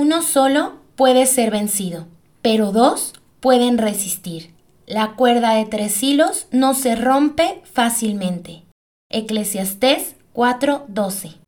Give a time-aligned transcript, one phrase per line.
[0.00, 2.06] Uno solo puede ser vencido,
[2.40, 4.54] pero dos pueden resistir.
[4.86, 8.62] La cuerda de tres hilos no se rompe fácilmente.
[9.10, 11.38] Eclesiastés 4:12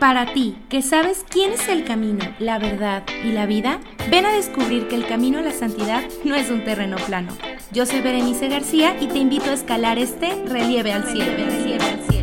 [0.00, 3.78] Para ti, que sabes quién es el camino, la verdad y la vida,
[4.10, 7.36] ven a descubrir que el camino a la santidad no es un terreno plano.
[7.72, 11.36] Yo soy Berenice García y te invito a escalar este relieve al cielo.
[11.62, 12.17] Cielo, al cielo.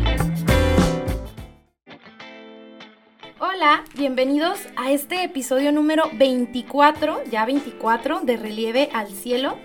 [3.56, 9.56] Hola, bienvenidos a este episodio número 24, ya 24 de Relieve al Cielo.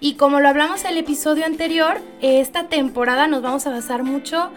[0.00, 4.50] Y como lo hablamos en el episodio anterior, esta temporada nos vamos a basar mucho,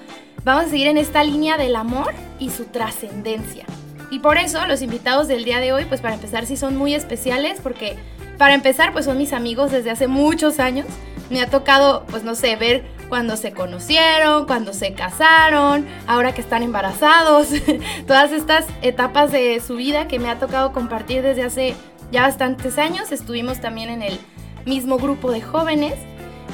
[0.43, 3.65] vamos a seguir en esta línea del amor y su trascendencia.
[4.09, 6.95] Y por eso los invitados del día de hoy, pues para empezar sí son muy
[6.95, 7.95] especiales, porque
[8.39, 10.87] para empezar pues son mis amigos desde hace muchos años.
[11.29, 16.41] Me ha tocado, pues no sé, ver cuando se conocieron, cuando se casaron, ahora que
[16.41, 17.49] están embarazados,
[18.07, 21.75] todas estas etapas de su vida que me ha tocado compartir desde hace
[22.11, 23.11] ya bastantes años.
[23.11, 24.19] Estuvimos también en el
[24.65, 25.95] mismo grupo de jóvenes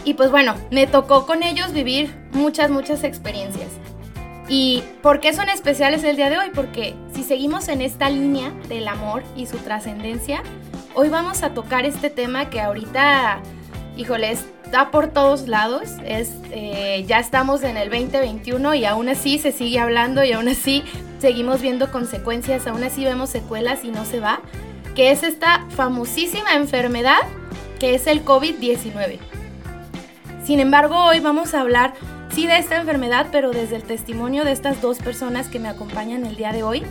[0.06, 3.70] y pues bueno, me tocó con ellos vivir muchas, muchas experiencias.
[4.48, 6.52] ¿Y por qué son especiales el día de hoy?
[6.54, 10.44] Porque si seguimos en esta línea del amor y su trascendencia,
[10.94, 13.40] hoy vamos a tocar este tema que ahorita,
[13.98, 14.46] híjoles,
[14.76, 15.84] está por todos lados.
[16.06, 20.50] Es, eh, ya estamos en el 2021 y aún así se sigue hablando y aún
[20.50, 20.84] así
[21.20, 24.42] seguimos viendo consecuencias, aún así vemos secuelas y no se va,
[24.94, 27.22] que es esta famosísima enfermedad
[27.80, 29.20] que es el COVID-19.
[30.44, 31.94] Sin embargo, hoy vamos a hablar
[32.34, 36.26] sí de esta enfermedad, pero desde el testimonio de estas dos personas que me acompañan
[36.26, 36.84] el día de hoy,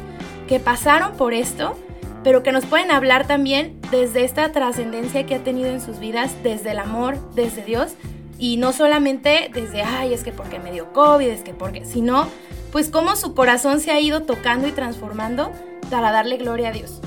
[0.48, 1.76] que pasaron por esto
[2.24, 6.34] pero que nos pueden hablar también desde esta trascendencia que ha tenido en sus vidas,
[6.42, 7.92] desde el amor, desde Dios,
[8.38, 12.26] y no solamente desde, ay, es que porque me dio COVID, es que porque, sino,
[12.72, 15.52] pues cómo su corazón se ha ido tocando y transformando
[15.90, 17.00] para darle gloria a Dios.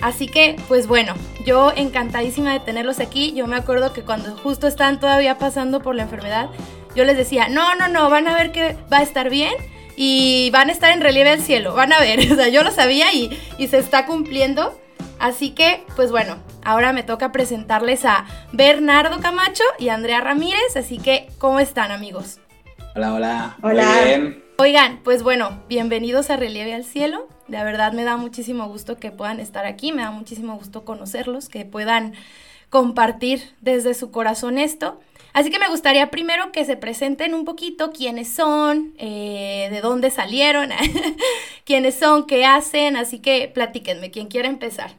[0.00, 3.32] Así que, pues bueno, yo encantadísima de tenerlos aquí.
[3.34, 6.48] Yo me acuerdo que cuando justo están todavía pasando por la enfermedad,
[6.94, 9.52] yo les decía, no, no, no, van a ver que va a estar bien
[10.02, 12.70] y van a estar en relieve al cielo, van a ver, o sea, yo lo
[12.70, 14.80] sabía y, y se está cumpliendo.
[15.18, 20.96] Así que, pues bueno, ahora me toca presentarles a Bernardo Camacho y Andrea Ramírez, así
[20.96, 22.38] que, ¿cómo están amigos?
[22.96, 23.56] Hola, hola.
[23.60, 23.84] Hola.
[23.84, 24.44] Muy bien.
[24.56, 27.28] Oigan, pues bueno, bienvenidos a Relieve al Cielo.
[27.48, 31.50] De verdad me da muchísimo gusto que puedan estar aquí, me da muchísimo gusto conocerlos,
[31.50, 32.14] que puedan
[32.70, 34.98] compartir desde su corazón esto.
[35.32, 40.10] Así que me gustaría primero que se presenten un poquito quiénes son, eh, de dónde
[40.10, 40.70] salieron,
[41.64, 44.92] quiénes son, qué hacen, así que platíquenme, quien quiera empezar.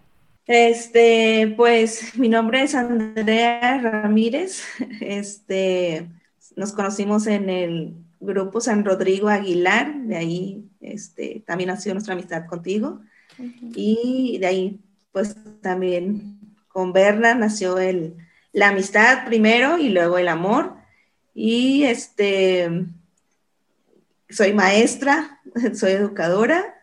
[0.47, 4.63] Este, pues mi nombre es Andrea Ramírez.
[5.01, 6.09] Este,
[6.55, 12.45] nos conocimos en el grupo San Rodrigo Aguilar, de ahí este, también nació nuestra amistad
[12.45, 13.01] contigo.
[13.75, 14.79] Y de ahí,
[15.11, 18.15] pues también con Berna nació el,
[18.53, 20.75] la amistad primero y luego el amor.
[21.33, 22.85] Y este,
[24.29, 25.41] soy maestra,
[25.73, 26.75] soy educadora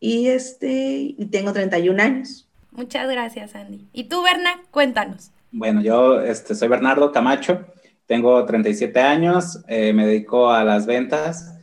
[0.00, 2.48] y este, y tengo 31 años.
[2.70, 3.86] Muchas gracias, Andy.
[3.92, 4.62] ¿Y tú, Berna?
[4.70, 5.30] Cuéntanos.
[5.52, 7.64] Bueno, yo este, soy Bernardo Camacho,
[8.06, 11.54] tengo 37 años, eh, me dedico a las ventas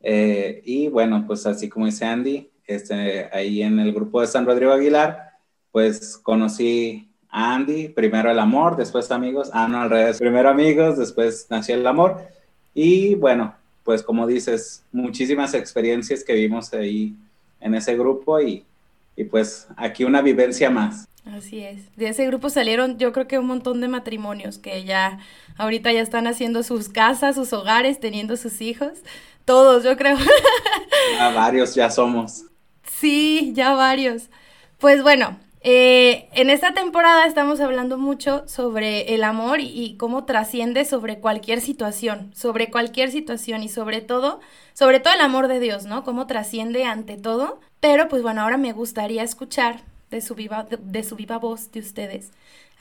[0.00, 4.44] eh, y bueno, pues así como dice Andy, este, ahí en el grupo de San
[4.44, 5.30] Rodrigo Aguilar,
[5.72, 11.46] pues conocí Andy, primero el amor, después amigos, ah, no, al revés, primero amigos, después
[11.48, 12.20] nació el amor
[12.74, 13.54] y bueno,
[13.84, 17.14] pues como dices, muchísimas experiencias que vimos ahí
[17.60, 18.64] en ese grupo y,
[19.16, 21.06] y pues aquí una vivencia más.
[21.26, 21.94] Así es.
[21.96, 25.18] De ese grupo salieron yo creo que un montón de matrimonios que ya
[25.56, 28.92] ahorita ya están haciendo sus casas, sus hogares, teniendo sus hijos.
[29.44, 30.16] Todos, yo creo.
[31.16, 32.44] Ya varios ya somos.
[32.84, 34.30] Sí, ya varios.
[34.78, 40.84] Pues bueno, eh, en esta temporada estamos hablando mucho sobre el amor y, cómo trasciende
[40.84, 44.40] sobre cualquier situación, sobre cualquier situación y sobre todo,
[44.72, 46.02] sobre todo el amor de Dios, ¿no?
[46.04, 47.60] Cómo trasciende ante todo.
[47.80, 51.80] Pero pues bueno, ahora me gustaría escuchar de su viva, de su viva voz de
[51.80, 52.30] ustedes.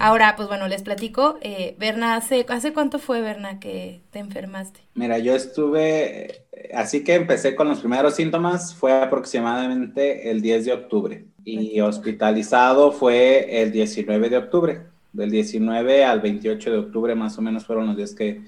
[0.01, 1.38] Ahora, pues bueno, les platico.
[1.42, 4.80] Eh, Berna, ¿hace, ¿hace cuánto fue, Berna, que te enfermaste?
[4.96, 10.74] Mira, yo estuve, así que empecé con los primeros síntomas, fue aproximadamente el 10 de
[10.74, 14.81] octubre y hospitalizado fue el 19 de octubre.
[15.12, 18.42] Del 19 al 28 de octubre más o menos fueron los días que,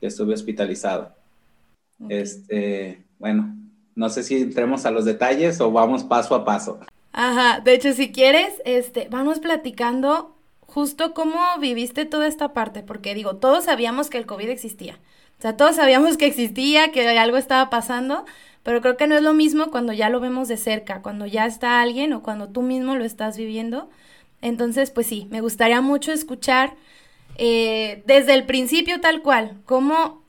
[0.00, 1.14] que estuve hospitalizado.
[2.04, 2.18] Okay.
[2.18, 3.56] Este, bueno,
[3.94, 6.80] no sé si entremos a los detalles o vamos paso a paso.
[7.12, 10.36] Ajá, de hecho, si quieres, este, vamos platicando
[10.70, 14.98] justo cómo viviste toda esta parte, porque digo, todos sabíamos que el COVID existía,
[15.38, 18.24] O sea, todos sabíamos que existía, que algo estaba pasando,
[18.62, 21.46] pero creo que no es lo mismo cuando ya lo vemos de cerca, cuando ya
[21.46, 23.88] está alguien o cuando tú mismo lo estás viviendo.
[24.42, 26.74] Entonces, pues sí, me gustaría mucho escuchar
[27.36, 30.22] eh, desde el principio tal cual, cómo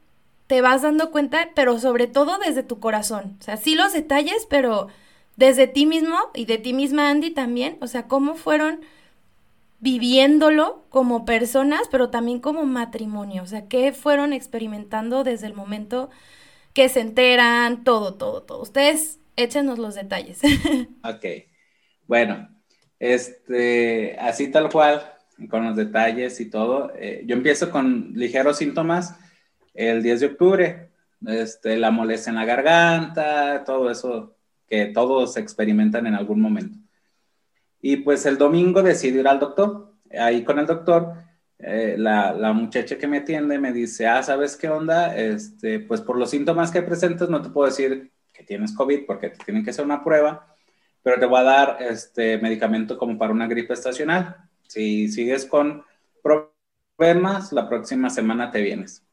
[0.47, 3.37] te vas dando cuenta, pero sobre todo desde tu corazón.
[3.39, 4.87] O sea, sí los detalles, pero
[5.35, 7.77] desde ti mismo y de ti misma, Andy, también.
[7.81, 8.81] O sea, cómo fueron
[9.81, 13.43] viviéndolo como personas, pero también como matrimonio.
[13.43, 16.09] O sea, qué fueron experimentando desde el momento
[16.73, 18.61] que se enteran, todo, todo, todo.
[18.61, 20.39] Ustedes échenos los detalles.
[21.03, 21.25] ok.
[22.07, 22.49] Bueno,
[22.99, 25.01] este, así tal cual,
[25.49, 26.91] con los detalles y todo.
[26.95, 29.15] Eh, yo empiezo con ligeros síntomas
[29.73, 30.91] el 10 de octubre,
[31.25, 34.35] este, la molestia en la garganta, todo eso
[34.67, 36.77] que todos experimentan en algún momento.
[37.81, 39.93] Y pues el domingo decidí ir al doctor.
[40.17, 41.13] Ahí con el doctor,
[41.57, 45.15] eh, la, la, muchacha que me atiende me dice, ah, ¿sabes qué onda?
[45.15, 49.29] Este, pues por los síntomas que presentas no te puedo decir que tienes COVID porque
[49.29, 50.55] te tienen que hacer una prueba,
[51.03, 54.37] pero te voy a dar este medicamento como para una gripe estacional.
[54.67, 55.83] Si sigues con
[56.21, 59.03] problemas, la próxima semana te vienes.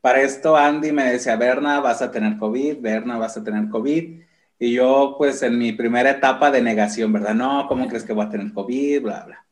[0.00, 4.20] Para esto Andy me decía, Berna, vas a tener COVID, Berna, vas a tener COVID.
[4.64, 7.34] Y yo, pues, en mi primera etapa de negación, ¿verdad?
[7.34, 9.02] No, ¿cómo crees que voy a tener COVID?
[9.02, 9.46] Bla, bla.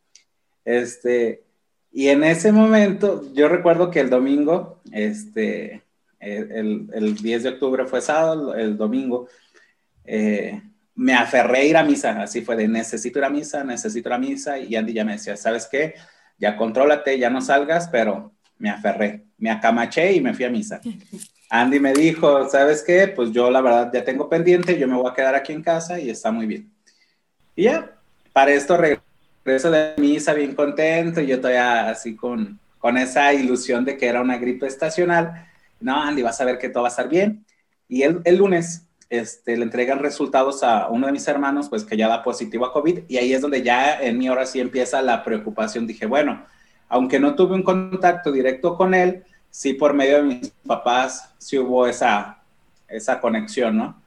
[0.64, 1.44] Este,
[1.92, 5.82] y en ese momento, yo recuerdo que el domingo, este,
[6.18, 9.28] el, el 10 de octubre fue sábado, el domingo,
[10.06, 10.62] eh,
[10.94, 14.14] me aferré a ir a misa, así fue de necesito ir a misa, necesito ir
[14.14, 15.92] a misa, y Andy ya me decía, ¿sabes qué?
[16.38, 20.80] Ya contrólate, ya no salgas, pero me aferré, me acamaché y me fui a misa.
[21.54, 23.08] Andy me dijo, ¿sabes qué?
[23.08, 26.00] Pues yo la verdad ya tengo pendiente, yo me voy a quedar aquí en casa
[26.00, 26.72] y está muy bien.
[27.54, 27.92] Y ya,
[28.32, 33.84] para esto regreso de misa bien contento y yo todavía así con, con esa ilusión
[33.84, 35.46] de que era una gripe estacional.
[35.78, 37.44] No, Andy, vas a ver que todo va a estar bien.
[37.86, 41.98] Y el, el lunes este, le entregan resultados a uno de mis hermanos, pues que
[41.98, 45.02] ya da positivo a COVID, y ahí es donde ya en mi hora sí empieza
[45.02, 45.86] la preocupación.
[45.86, 46.46] Dije, bueno,
[46.88, 51.58] aunque no tuve un contacto directo con él, sí por medio de mis papás sí
[51.58, 52.38] hubo esa,
[52.88, 54.02] esa conexión, ¿no?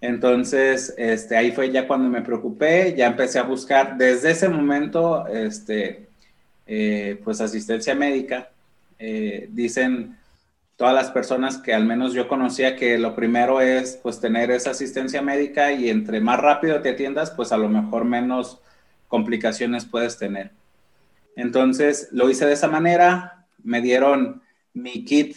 [0.00, 5.26] Entonces, este, ahí fue ya cuando me preocupé, ya empecé a buscar desde ese momento,
[5.26, 6.08] este,
[6.66, 8.50] eh, pues asistencia médica.
[8.98, 10.16] Eh, dicen
[10.76, 14.70] todas las personas que al menos yo conocía que lo primero es pues tener esa
[14.70, 18.60] asistencia médica y entre más rápido te atiendas, pues a lo mejor menos
[19.08, 20.52] complicaciones puedes tener.
[21.36, 24.40] Entonces lo hice de esa manera, me dieron
[24.74, 25.36] mi kit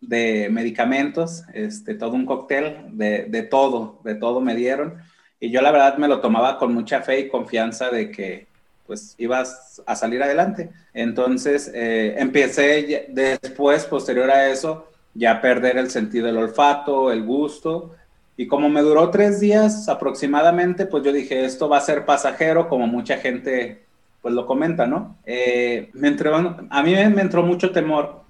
[0.00, 4.94] de medicamentos, este, todo un cóctel de, de, todo, de todo me dieron.
[5.40, 8.46] Y yo la verdad me lo tomaba con mucha fe y confianza de que
[8.86, 10.70] pues ibas a salir adelante.
[10.92, 17.24] Entonces eh, empecé después, posterior a eso, ya a perder el sentido del olfato, el
[17.24, 17.94] gusto.
[18.36, 22.68] Y como me duró tres días aproximadamente, pues yo dije, esto va a ser pasajero,
[22.68, 23.84] como mucha gente
[24.20, 25.18] pues lo comenta, ¿no?
[25.26, 28.23] Eh, me entró, a mí me entró mucho temor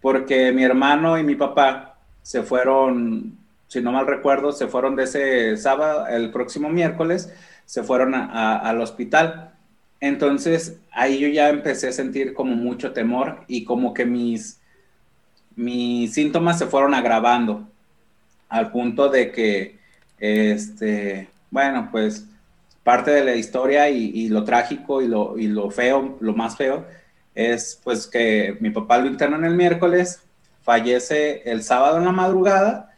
[0.00, 3.36] porque mi hermano y mi papá se fueron,
[3.68, 7.32] si no mal recuerdo, se fueron de ese sábado, el próximo miércoles,
[7.64, 9.54] se fueron al hospital.
[10.00, 14.60] Entonces ahí yo ya empecé a sentir como mucho temor y como que mis,
[15.56, 17.68] mis síntomas se fueron agravando
[18.48, 19.78] al punto de que,
[20.18, 22.26] este, bueno, pues
[22.82, 26.56] parte de la historia y, y lo trágico y lo, y lo feo, lo más
[26.56, 26.86] feo,
[27.40, 30.22] es pues que mi papá lo internan el miércoles,
[30.62, 32.94] fallece el sábado en la madrugada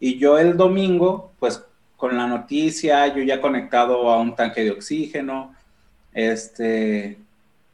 [0.00, 1.64] y yo el domingo, pues
[1.96, 5.54] con la noticia, yo ya conectado a un tanque de oxígeno,
[6.12, 7.18] este,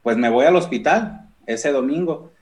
[0.02, 2.32] pues me voy al hospital ese domingo.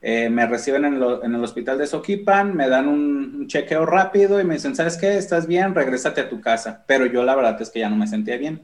[0.00, 4.40] Eh, me reciben en, en, el hospital de Soquipan, me dan un, un, chequeo rápido
[4.40, 5.16] y me dicen, ¿sabes qué?
[5.16, 5.74] ¿Estás bien?
[5.74, 6.82] Regrésate a tu casa.
[6.88, 8.62] Pero yo la verdad es que ya no me sentía bien.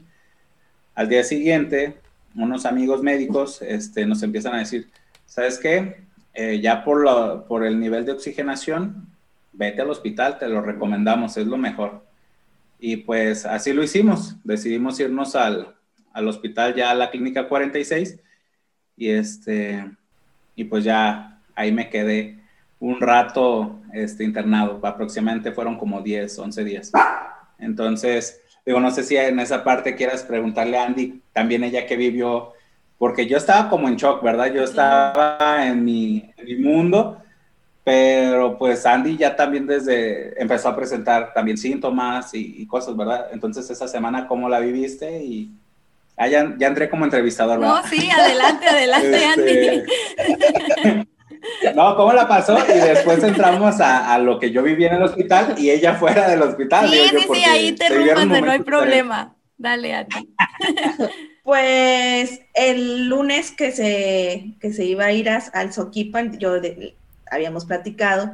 [0.95, 1.95] Al día siguiente,
[2.35, 4.89] unos amigos médicos este, nos empiezan a decir,
[5.25, 6.03] ¿sabes qué?
[6.33, 9.07] Eh, ya por, lo, por el nivel de oxigenación,
[9.53, 12.03] vete al hospital, te lo recomendamos, es lo mejor.
[12.79, 15.75] Y pues así lo hicimos, decidimos irnos al,
[16.13, 18.19] al hospital ya a la clínica 46
[18.95, 19.85] y este
[20.55, 22.39] y pues ya ahí me quedé
[22.79, 26.91] un rato este, internado, aproximadamente fueron como 10, 11 días.
[27.57, 31.97] Entonces, Digo, no sé si en esa parte quieras preguntarle a Andy, también ella que
[31.97, 32.53] vivió,
[32.99, 34.53] porque yo estaba como en shock, ¿verdad?
[34.53, 37.17] Yo estaba en mi, en mi mundo,
[37.83, 43.29] pero pues Andy ya también desde empezó a presentar también síntomas y, y cosas, ¿verdad?
[43.31, 45.19] Entonces esa semana, ¿cómo la viviste?
[45.23, 45.49] Y
[46.15, 47.81] ah, ya, ya, entré como entrevistador, ¿verdad?
[47.81, 49.83] No, sí, adelante, adelante, este,
[50.85, 51.09] Andy.
[51.75, 52.57] No, ¿cómo la pasó?
[52.57, 56.41] Y después entramos a, lo que yo vivía en el hospital y ella fuera del
[56.41, 56.89] hospital.
[56.89, 59.35] Sí, sí, sí, ahí te rumbaste, no hay problema.
[59.57, 60.29] Dale a ti.
[61.41, 66.53] Pues el lunes que se, que se iba a ir al Soquipan, yo
[67.31, 68.31] habíamos platicado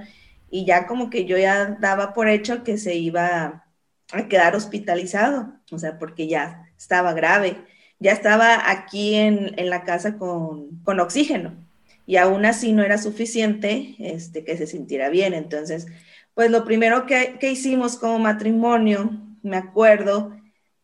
[0.50, 3.66] y ya como que yo ya daba por hecho que se iba
[4.12, 7.66] a quedar hospitalizado, o sea, porque ya estaba grave,
[8.00, 11.65] ya estaba aquí en, la casa con, oxígeno
[12.06, 15.34] y aún así no era suficiente este, que se sintiera bien.
[15.34, 15.88] Entonces,
[16.34, 20.36] pues lo primero que, que hicimos como matrimonio, me acuerdo,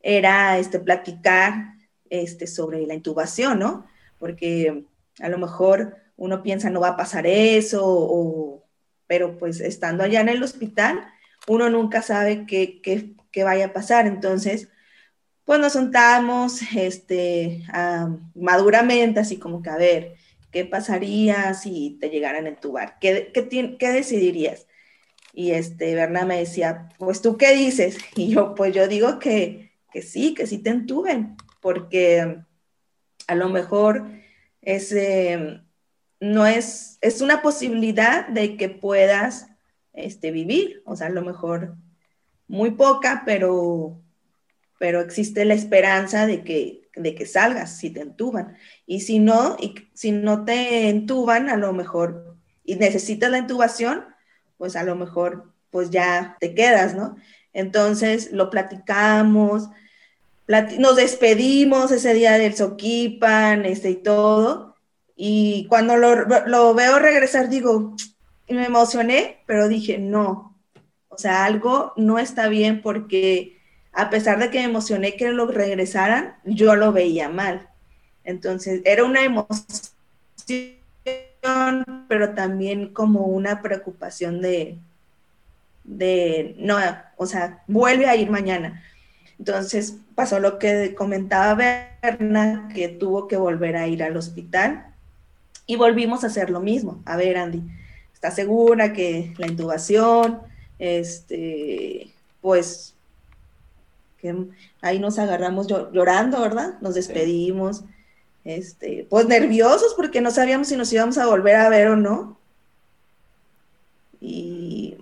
[0.02, 1.76] era este, platicar
[2.10, 3.86] este, sobre la intubación, ¿no?
[4.18, 4.86] Porque
[5.20, 8.64] a lo mejor uno piensa no va a pasar eso,
[9.08, 11.06] pero pues estando allá en el hospital,
[11.48, 14.08] uno nunca sabe qué, qué, vaya a pasar.
[14.08, 14.70] Entonces,
[15.46, 17.64] pues nos sentamos este,
[18.36, 20.16] maduramente, así como que a ver,
[20.52, 22.98] ¿qué pasaría si te llegaran a entubar?
[23.00, 24.68] ¿Qué, qué, qué decidirías?
[25.34, 27.98] Y este, Berna me decía, pues tú qué dices?
[28.16, 32.40] Y yo, pues yo digo que, que sí, que sí te entuben, porque
[33.28, 34.10] a lo mejor
[34.62, 34.94] es,
[36.20, 39.48] no es, es una posibilidad de que puedas
[39.94, 41.76] este, vivir, o sea, a lo mejor
[42.48, 44.02] muy poca, pero,
[44.80, 48.58] pero existe la esperanza de que, de que salgas si te entuban.
[48.86, 54.06] Y si no, y si no te entuban, a lo mejor, y necesitas la intubación,
[54.58, 57.16] pues a lo mejor, pues ya te quedas, ¿no?
[57.54, 59.70] Entonces lo platicamos,
[60.78, 64.76] nos despedimos ese día del Soquipan, este y todo.
[65.16, 67.96] Y cuando lo, veo regresar, digo,
[68.50, 70.60] me emocioné, pero dije, no,
[71.10, 73.61] o sea, algo no está bien porque
[73.94, 77.68] a pesar de que me emocioné que lo regresaran, yo lo veía mal.
[78.24, 79.86] Entonces, era una emoción,
[82.08, 84.78] pero también como una preocupación de,
[85.84, 86.78] de, no,
[87.18, 88.84] o sea, vuelve a ir mañana.
[89.40, 91.56] Entonces pasó lo que comentaba
[92.02, 94.86] Berna, que tuvo que volver a ir al hospital
[95.66, 97.02] y volvimos a hacer lo mismo.
[97.06, 97.64] A ver, Andy,
[98.14, 100.42] ¿estás segura que la intubación,
[100.78, 102.94] este, pues,
[104.22, 104.36] que
[104.82, 106.76] ahí nos agarramos llorando, ¿verdad?
[106.82, 107.84] Nos despedimos,
[108.46, 112.38] este, pues nerviosos porque no sabíamos si nos íbamos a volver a ver o no.
[114.20, 114.96] Y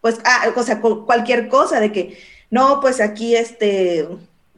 [0.00, 2.18] pues, ah, o sea, cualquier cosa de que
[2.50, 4.06] no, pues aquí este,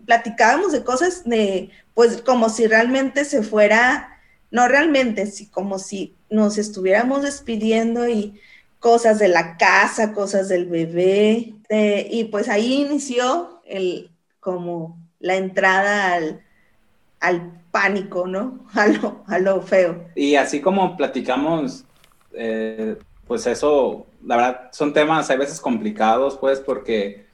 [0.05, 4.19] platicábamos de cosas de, pues como si realmente se fuera,
[4.51, 8.41] no realmente, sí, como si nos estuviéramos despidiendo y
[8.81, 14.11] cosas de la casa, cosas del bebé, y pues ahí inició el,
[14.41, 16.43] como la entrada al,
[17.21, 18.67] al pánico, ¿no?
[18.75, 20.05] A lo, a lo, feo.
[20.15, 21.85] Y así como platicamos,
[22.33, 22.97] eh,
[23.27, 27.27] pues eso, la verdad, son temas a veces complicados, pues, porque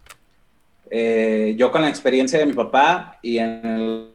[0.90, 4.10] eh, yo con la experiencia de mi papá y en el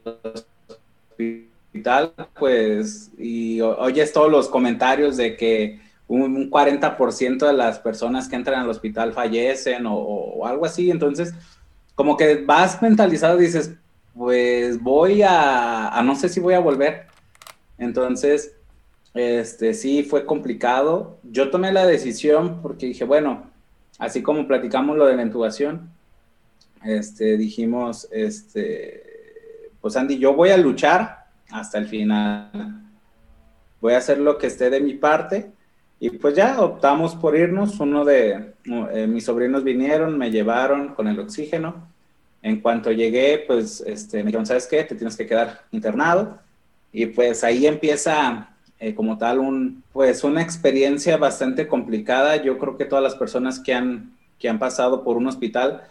[1.72, 8.36] hospital, pues, y oyes todos los comentarios de que un, 40% de las personas que
[8.36, 11.34] entran al hospital fallecen o, algo así, entonces,
[12.00, 13.74] como que vas mentalizado dices,
[14.16, 17.08] pues voy a, a no sé si voy a volver.
[17.78, 18.56] Entonces,
[19.14, 21.20] este, sí fue complicado.
[21.24, 23.52] Yo tomé la decisión porque dije, bueno,
[23.98, 25.90] así como platicamos lo de la intubación,
[26.86, 29.04] este, dijimos, este,
[29.82, 32.82] pues Andy, yo voy a luchar hasta el final.
[33.82, 35.52] Voy a hacer lo que esté de mi parte.
[36.00, 37.80] Y pues ya optamos por irnos.
[37.80, 41.88] Uno de eh, mis sobrinos vinieron, me llevaron con el oxígeno.
[42.42, 44.84] En cuanto llegué, pues este, me dijeron, ¿sabes qué?
[44.84, 46.40] Te tienes que quedar internado.
[46.94, 52.38] Y pues ahí empieza eh, como tal un, pues una experiencia bastante complicada.
[52.38, 55.84] Yo creo que todas las personas que han, que han pasado por un hospital,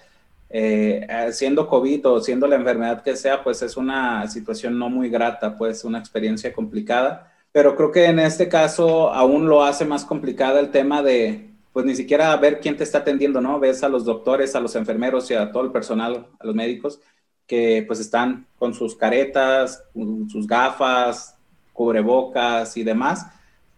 [0.48, 5.10] eh, siendo COVID o siendo la enfermedad que sea, pues es una situación no muy
[5.10, 7.30] grata, pues una experiencia complicada.
[7.52, 11.86] Pero creo que en este caso aún lo hace más complicada el tema de, pues
[11.86, 13.58] ni siquiera ver quién te está atendiendo, ¿no?
[13.58, 17.00] Ves a los doctores, a los enfermeros y a todo el personal, a los médicos,
[17.46, 19.82] que pues están con sus caretas,
[20.30, 21.36] sus gafas,
[21.72, 23.26] cubrebocas y demás.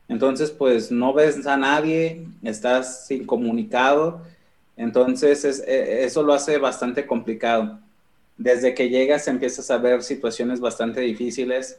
[0.08, 4.22] Entonces, pues no ves a nadie, estás incomunicado
[4.80, 7.80] entonces, e, eso lo hace bastante complicado.
[8.38, 11.78] Desde que llegas empiezas a ver situaciones bastante difíciles,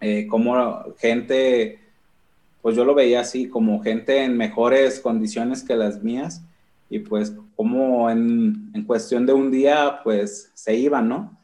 [0.00, 1.80] eh, como gente,
[2.62, 6.42] pues yo lo veía así, como gente en mejores condiciones que las mías,
[6.90, 11.38] y pues como en, en cuestión de un día, pues se iban, ¿no?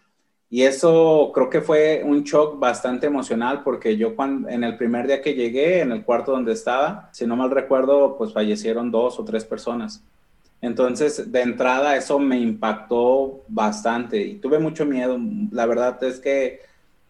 [0.54, 5.08] Y eso creo que fue un shock bastante emocional porque yo cuando, en el primer
[5.08, 9.18] día que llegué, en el cuarto donde estaba, si no mal recuerdo, pues fallecieron dos
[9.18, 10.04] o tres personas.
[10.60, 15.18] Entonces, de entrada, eso me impactó bastante y tuve mucho miedo.
[15.50, 16.60] La verdad es que,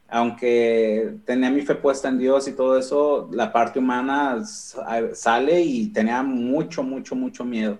[0.08, 5.88] aunque tenía mi fe puesta en Dios y todo eso, la parte humana sale y
[5.88, 7.78] tenía mucho, mucho, mucho miedo.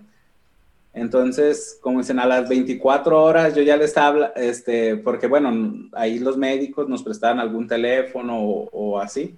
[0.95, 6.21] Entonces, como dicen, a las 24 horas yo ya le estaba, este, porque bueno, ahí
[6.21, 9.37] los médicos nos prestaban algún teléfono o, así.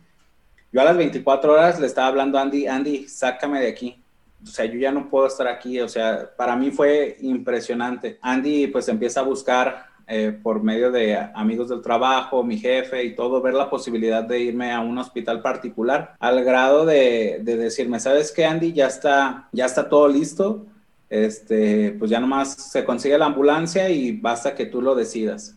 [0.70, 4.02] Yo a las 24 horas le estaba hablando a Andy, Andy, sácame de aquí.
[4.42, 5.80] O sea, yo ya no puedo estar aquí.
[5.80, 8.18] O sea, para mí fue impresionante.
[8.20, 13.14] Andy pues empieza a buscar eh, por medio de amigos del trabajo, mi jefe y
[13.14, 18.00] todo, ver la posibilidad de irme a un hospital particular, al grado de, de decirme,
[18.00, 18.72] ¿sabes qué, Andy?
[18.72, 20.66] Ya está, ya está todo listo
[21.08, 25.56] este, pues ya nomás se consigue la ambulancia y basta que tú lo decidas.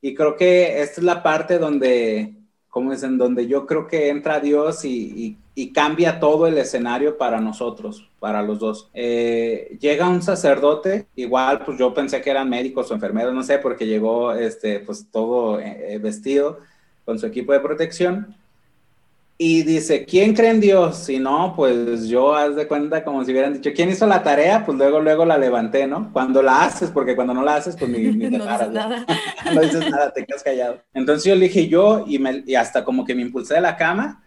[0.00, 2.34] Y creo que esta es la parte donde,
[2.72, 5.36] como dicen, donde yo creo que entra Dios y,
[5.74, 8.88] cambia todo el escenario para nosotros, para los dos.
[8.94, 13.58] Eh, llega un sacerdote, igual pues yo pensé que eran médicos o enfermeros, no sé,
[13.58, 16.60] porque llegó este, pues todo eh, vestido
[17.04, 18.34] con su equipo de protección
[19.38, 20.98] y dice, ¿quién cree en Dios?
[20.98, 24.64] Si no, pues yo haz de cuenta como si hubieran dicho, ¿quién hizo la tarea?
[24.64, 26.12] Pues luego, luego la levanté, ¿no?
[26.12, 28.70] Cuando la haces, porque cuando no la haces, pues ni, te no paras.
[28.70, 29.06] Dices nada.
[29.54, 30.80] no dices nada, te quedas callado.
[30.94, 33.76] Entonces yo le dije yo y, me, y hasta como que me impulsé de la
[33.76, 34.22] cama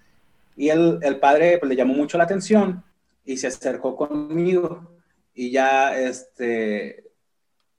[0.58, 2.84] y el, el padre pues, le llamó mucho la atención
[3.26, 4.90] y se acercó conmigo
[5.34, 7.04] y ya este,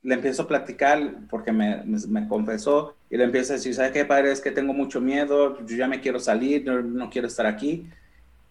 [0.03, 4.05] le empiezo a platicar porque me, me, confesó y le empiezo a decir, ¿sabe qué,
[4.05, 4.33] padre?
[4.33, 7.89] Es que tengo mucho miedo, yo ya me quiero salir, no, quiero estar aquí.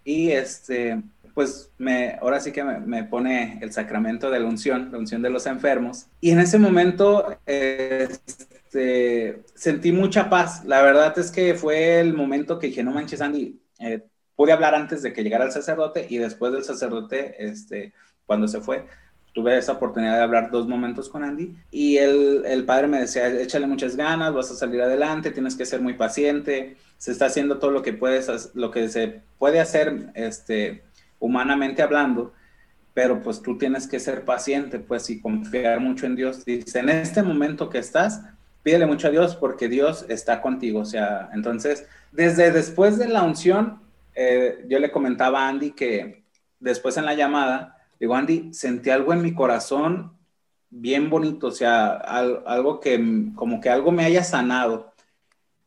[0.04, 1.02] Y este,
[1.34, 5.30] pues me, ahora sí que me, pone el sacramento de la unción, la unción de
[5.30, 6.08] los enfermos.
[6.22, 10.64] Y en ese momento este, sentí mucha paz.
[10.66, 14.04] La verdad es que fue el momento que dije, no manches, Andy, eh,
[14.36, 17.94] pude hablar antes de que llegara el sacerdote y después del sacerdote, este,
[18.26, 18.86] cuando se fue,
[19.36, 23.28] tuve esa oportunidad de hablar dos momentos con Andy y el, el, padre me decía,
[23.28, 27.60] échale muchas ganas, vas a salir adelante, tienes que ser muy paciente, se está haciendo
[27.60, 30.84] todo lo que puedes, lo que se puede hacer, este,
[31.20, 32.32] humanamente hablando,
[32.94, 36.46] pero pues tú tienes que ser paciente, pues y confiar mucho en Dios.
[36.46, 38.22] Dice, en este momento que estás,
[38.64, 40.80] pídele mucho a Dios porque Dios está contigo.
[40.80, 43.82] O sea, entonces, desde después de la unción,
[44.16, 46.24] eh, yo le comentaba a Andy que
[46.62, 50.16] después en la llamada, Digo, Andy, sentí algo en mi corazón
[50.70, 54.94] bien bonito, o sea, algo que, como que algo me haya sanado.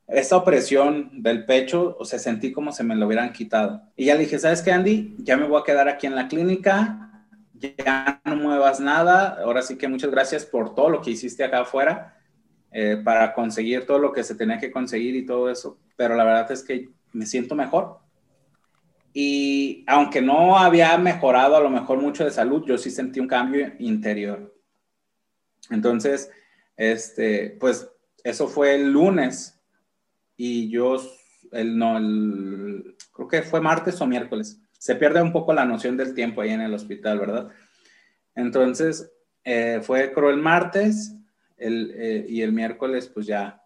[0.07, 3.83] Esta opresión del pecho, o sea, sentí como se me lo hubieran quitado.
[3.97, 5.17] Y ya le dije, ¿sabes qué, Andy?
[5.19, 9.38] Ya me voy a quedar aquí en la clínica, ya no muevas nada.
[9.43, 12.17] Ahora sí que muchas gracias por todo lo que hiciste acá afuera
[12.71, 15.79] eh, para conseguir todo lo que se tenía que conseguir y todo eso.
[15.97, 17.99] Pero la verdad es que me siento mejor
[19.20, 23.26] y aunque no había mejorado a lo mejor mucho de salud, yo sí sentí un
[23.26, 24.57] cambio interior.
[25.70, 26.31] Entonces,
[26.76, 27.90] este, pues
[28.22, 29.61] eso fue el lunes
[30.37, 31.02] y yo,
[31.50, 34.61] el, no, el, creo que fue martes o miércoles.
[34.78, 37.48] Se pierde un poco la noción del tiempo ahí en el hospital, ¿verdad?
[38.37, 39.11] Entonces,
[39.42, 41.16] eh, fue creo el martes
[41.57, 43.64] el, eh, y el miércoles pues ya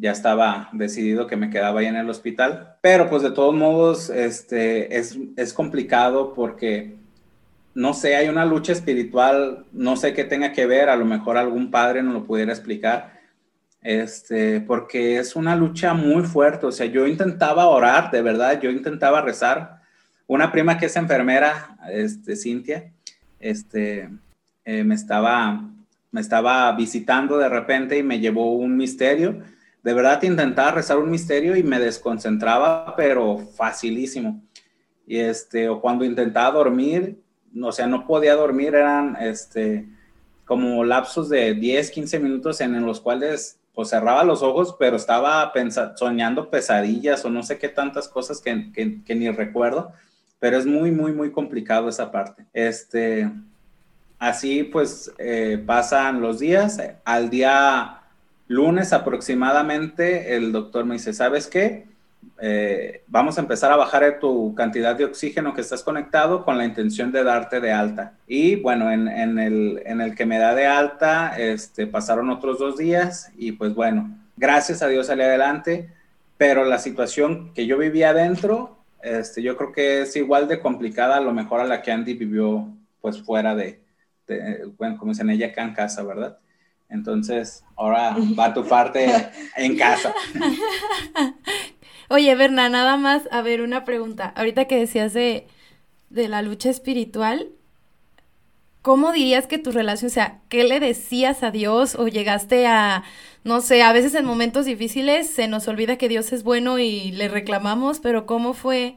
[0.00, 4.10] ya estaba decidido que me quedaba ahí en el hospital, pero pues de todos modos
[4.10, 6.96] este, es, es complicado porque,
[7.74, 11.36] no sé, hay una lucha espiritual, no sé qué tenga que ver, a lo mejor
[11.36, 13.18] algún padre no lo pudiera explicar,
[13.82, 18.70] este, porque es una lucha muy fuerte, o sea, yo intentaba orar, de verdad, yo
[18.70, 19.78] intentaba rezar.
[20.26, 22.92] Una prima que es enfermera, este, Cintia,
[23.40, 24.10] este,
[24.64, 25.64] eh, me, estaba,
[26.10, 29.42] me estaba visitando de repente y me llevó un misterio
[29.82, 34.42] de verdad intentaba rezar un misterio y me desconcentraba, pero facilísimo.
[35.06, 37.18] Y este, o cuando intentaba dormir,
[37.62, 39.88] o sea, no podía dormir, eran este,
[40.44, 45.52] como lapsos de 10, 15 minutos en, los cuales pues cerraba los ojos, pero estaba
[45.94, 49.92] soñando pesadillas o no sé qué tantas cosas que, que, ni recuerdo,
[50.40, 52.44] pero es muy, muy, muy complicado esa parte.
[52.52, 53.30] Este,
[54.18, 58.02] así pues eh, pasan los días, al día
[58.48, 61.86] lunes aproximadamente, el doctor me dice, ¿sabes qué?
[62.40, 66.64] Eh, vamos a empezar a bajar tu cantidad de oxígeno que estás conectado con la
[66.64, 68.14] intención de darte de alta.
[68.26, 69.08] Y bueno, en,
[69.38, 73.74] el, en el, que me da de alta, este, pasaron otros dos días y pues
[73.74, 75.92] bueno, gracias a Dios salí adelante,
[76.36, 81.16] pero la situación que yo vivía adentro, este, yo creo que es igual de complicada
[81.16, 82.68] a lo mejor a la que Andy vivió
[83.00, 83.80] pues fuera de,
[84.76, 86.38] bueno, como dicen ella acá en casa, ¿verdad?
[86.88, 89.06] Entonces, ahora va tu parte
[89.56, 90.14] en casa.
[92.10, 94.32] Oye, Berna, nada más, a ver, una pregunta.
[94.34, 95.46] Ahorita que decías de,
[96.10, 97.50] de la lucha espiritual,
[98.82, 103.04] ¿cómo dirías que tu relación, o sea, qué le decías a Dios o llegaste a,
[103.44, 107.12] no sé, a veces en momentos difíciles se nos olvida que Dios es bueno y
[107.12, 108.96] le reclamamos, pero ¿cómo fue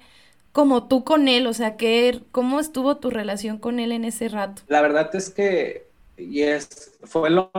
[0.54, 1.48] como tú con Él?
[1.48, 4.62] O sea, ¿qué, ¿cómo estuvo tu relación con Él en ese rato?
[4.68, 7.52] La verdad es que, y es, fue lo,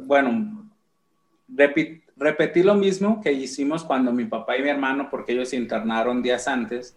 [0.00, 0.70] bueno,
[2.16, 6.22] repetí lo mismo que hicimos cuando mi papá y mi hermano, porque ellos se internaron
[6.22, 6.96] días antes,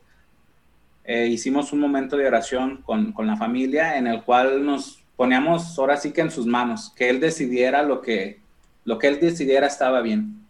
[1.04, 5.78] eh, hicimos un momento de oración con, con, la familia en el cual nos poníamos
[5.80, 8.40] ahora sí que en sus manos, que él decidiera lo que,
[8.86, 10.46] lo que él decidiera estaba bien.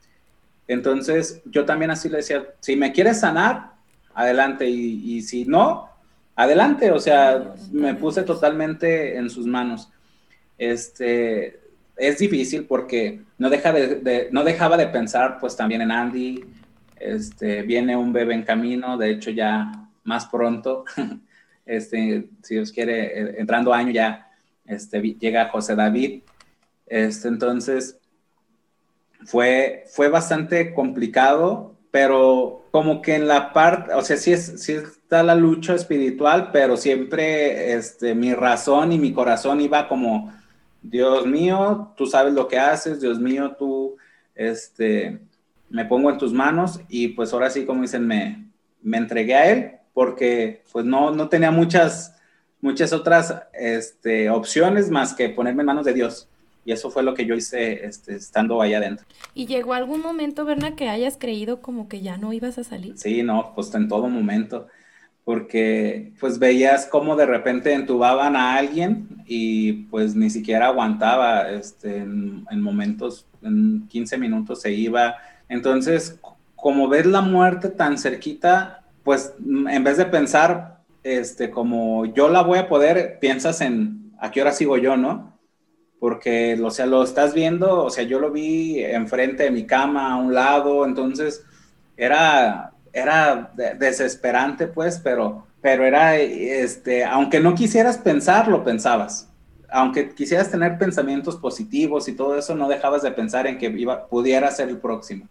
[0.67, 3.71] Entonces yo también así le decía, si me quieres sanar,
[4.13, 5.88] adelante, y, y si no,
[6.39, 9.89] adelante, o sea, me puse totalmente en sus manos.
[10.57, 11.59] Este,
[11.97, 16.45] es difícil porque no, deja de, no dejaba de pensar pues también en Andy,
[16.95, 20.85] este, viene un bebé en camino, de hecho ya más pronto,
[21.65, 24.31] este, si Dios quiere, eh, entrando año ya
[24.65, 26.21] este, llega José David,
[26.87, 27.99] este, entonces
[29.25, 34.73] fue, fue bastante complicado, pero como que en la parte, o sea, sí, es, sí
[34.73, 40.31] está la lucha espiritual, pero siempre este, mi razón y mi corazón iba como
[40.81, 43.97] Dios mío, tú sabes lo que haces, Dios mío, tú,
[44.35, 45.19] este,
[45.69, 48.49] me pongo en tus manos y pues ahora sí, como dicen, me,
[48.81, 52.15] me entregué a Él porque pues no, no tenía muchas,
[52.61, 56.29] muchas otras este, opciones más que ponerme en manos de Dios.
[56.69, 59.03] Y eso fue lo que yo hice este, estando ahí adentro.
[59.33, 62.95] ¿Y llegó algún momento, Berna, que hayas creído como que ya no ibas a salir?
[62.95, 64.67] Sí, no, pues en todo momento
[65.23, 71.97] porque pues veías cómo de repente entubaban a alguien y pues ni siquiera aguantaba, este,
[71.97, 75.15] en, momentos, en 15 minutos se iba.
[75.47, 76.19] Entonces,
[76.55, 82.43] como ves la muerte tan cerquita, pues en vez de pensar, este, como yo la
[82.43, 85.38] voy a poder, piensas en a qué hora sigo yo, ¿no?
[85.99, 90.13] Porque, o sea, lo estás viendo, o sea, yo lo vi enfrente de mi cama,
[90.13, 91.43] a un lado, entonces
[91.97, 99.29] era era desesperante, pues, pero, pero era, este, aunque no quisieras pensar, lo pensabas.
[99.71, 104.07] Aunque quisieras tener pensamientos positivos y todo eso, no dejabas de pensar en que iba,
[104.07, 105.27] pudiera ser el próximo.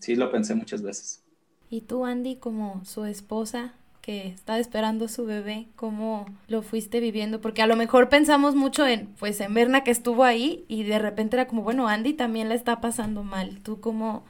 [0.00, 1.22] Sí, lo pensé muchas veces.
[1.70, 3.74] ¿Y tú, Andy, como su esposa,
[4.08, 7.42] que está esperando su bebé, cómo lo fuiste viviendo?
[7.42, 10.98] Porque a lo mejor pensamos mucho en, pues, en Berna que estuvo ahí y de
[10.98, 13.60] repente era como, bueno, Andy también la está pasando mal.
[13.62, 14.24] ¿Tú cómo,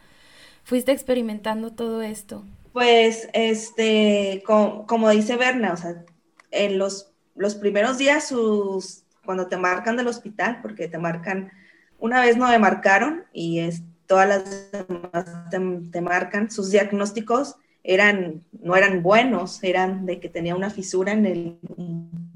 [0.64, 2.44] fuiste experimentando todo esto?
[2.72, 6.04] Pues, este, como, dice Berna, o sea,
[6.50, 11.52] en los, los primeros días, sus, cuando te marcan del hospital, porque te marcan,
[12.00, 15.48] una vez no me marcaron y es, todas las demás
[15.92, 17.54] te, marcan, sus diagnósticos
[17.88, 21.58] eran, no eran buenos, eran de que tenía una fisura en el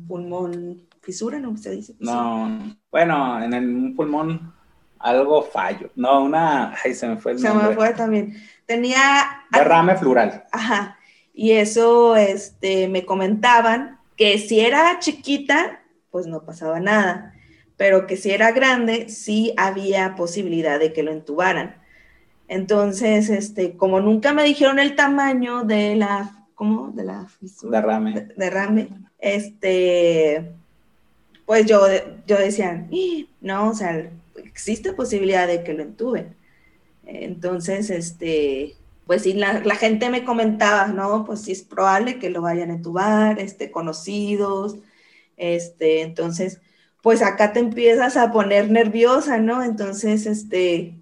[0.09, 1.95] pulmón, fisura, ¿no se dice?
[2.01, 4.55] No, bueno, en el pulmón
[4.99, 5.91] algo fallo.
[5.95, 8.35] No, una, ay, se me fue el se me fue también.
[8.65, 9.45] Tenía...
[9.51, 10.45] Derrame floral.
[10.53, 10.97] Ajá.
[11.35, 17.35] Y eso, este, me comentaban que si era chiquita, pues no pasaba nada,
[17.77, 21.77] pero que si era grande, sí había posibilidad de que lo entubaran.
[22.53, 26.91] Entonces, este, como nunca me dijeron el tamaño de la, ¿cómo?
[26.91, 27.81] De la fisura.
[27.81, 28.29] Derrame.
[28.37, 28.91] derrame.
[29.19, 30.53] Este,
[31.47, 31.81] pues yo,
[32.27, 32.87] yo decía,
[33.41, 36.37] no, o sea, existe posibilidad de que lo entuben.
[37.07, 41.25] Entonces, este, pues sí, la, gente me comentaba, ¿no?
[41.25, 44.77] Pues sí es probable que lo vayan a entubar, este, conocidos,
[45.38, 46.61] este, entonces,
[47.01, 49.62] pues acá te empiezas a poner nerviosa, ¿no?
[49.62, 50.99] Entonces, este,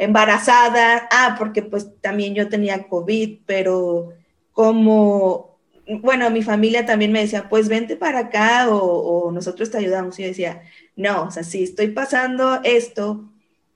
[0.00, 4.14] embarazada, ah, porque pues también yo tenía COVID, pero
[4.52, 5.58] como,
[6.00, 10.18] bueno, mi familia también me decía, pues vente para acá o, o nosotros te ayudamos.
[10.18, 10.62] Y yo decía,
[10.96, 13.30] no, o sea, si estoy pasando esto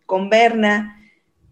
[0.07, 0.99] con Berna,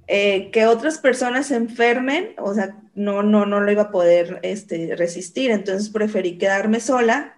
[0.06, 4.40] eh, que otras personas se enfermen, o sea, no, no, no lo iba a poder
[4.42, 7.36] este, resistir, entonces preferí quedarme sola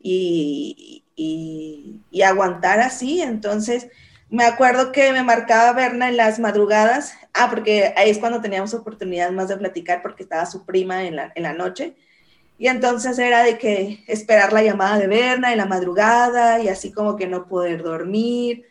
[0.00, 3.88] y, y, aguantar así, entonces
[4.28, 8.74] me acuerdo que me marcaba Berna en las madrugadas, ah, porque ahí es cuando teníamos
[8.74, 11.96] oportunidad más de platicar porque estaba su prima en la, en la noche,
[12.58, 16.90] y entonces era de que esperar la llamada de Berna en la madrugada y así
[16.90, 18.64] como que no poder dormir.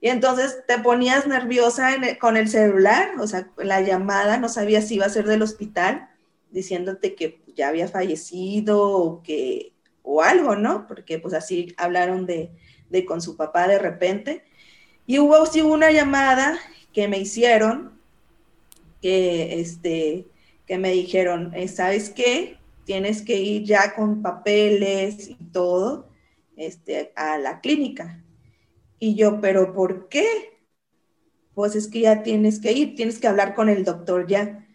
[0.00, 4.96] Y entonces te ponías nerviosa con el celular, o sea, la llamada, no sabías si
[4.96, 6.08] iba a ser del hospital,
[6.50, 9.72] diciéndote que ya había fallecido o que
[10.02, 10.86] o algo, ¿no?
[10.86, 12.50] Porque pues así hablaron de,
[12.90, 14.44] de con su papá de repente.
[15.06, 16.58] Y hubo una llamada
[16.92, 17.98] que me hicieron,
[19.00, 20.26] que, este,
[20.66, 22.58] que me dijeron, eh, ¿sabes qué?
[22.84, 26.08] Tienes que ir ya con papeles y todo
[26.56, 28.22] este, a la clínica.
[28.98, 30.26] Y yo, ¿pero por qué?
[31.54, 34.66] Pues es que ya tienes que ir, tienes que hablar con el doctor ya.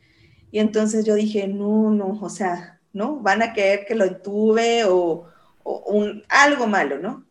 [0.51, 3.19] Y entonces yo dije, no, no, o sea, ¿no?
[3.19, 5.25] Van a querer que lo entube o,
[5.63, 7.25] un, algo malo, ¿no?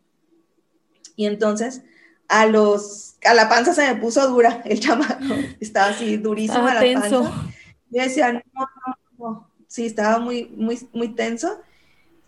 [1.16, 1.82] Y entonces
[2.28, 6.80] a los, a la panza se me puso dura el chamaco, estaba así durísimo la
[6.80, 7.32] panza.
[7.90, 11.60] Yo decía, no, no, no, sí, estaba muy, muy, muy tenso.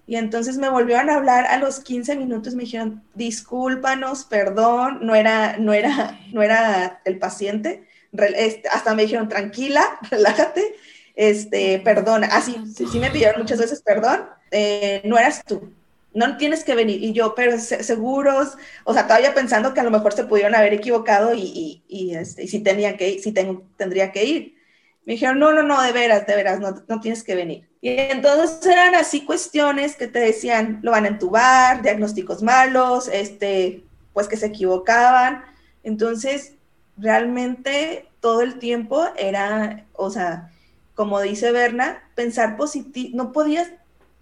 [0.07, 5.15] Y entonces me volvieron a hablar a los 15 minutos, me dijeron, discúlpanos, perdón, no
[5.15, 7.87] era, no era, no era el paciente.
[8.13, 10.75] Este, hasta me dijeron, tranquila, relájate,
[11.15, 15.75] este, perdón, así, sí, me pidieron muchas veces perdón, eh, no eras tú,
[16.15, 17.03] no tienes que venir.
[17.03, 20.75] Y yo, pero seguros, o sea, todavía pensando que a lo mejor se pudieron haber
[20.75, 24.59] equivocado y, y, este, y si tenían que si tengo, tendría que ir.
[25.05, 27.69] Me dijeron, no, no, no, de veras, de veras, no, no tienes que venir.
[27.81, 33.85] Y entonces eran así cuestiones que te decían, lo van a entubar, diagnósticos malos, este,
[34.13, 35.45] pues que se equivocaban.
[35.83, 36.55] Entonces,
[36.97, 40.51] realmente todo el tiempo era, o sea,
[40.95, 43.71] como dice Berna, pensar positivo, no podías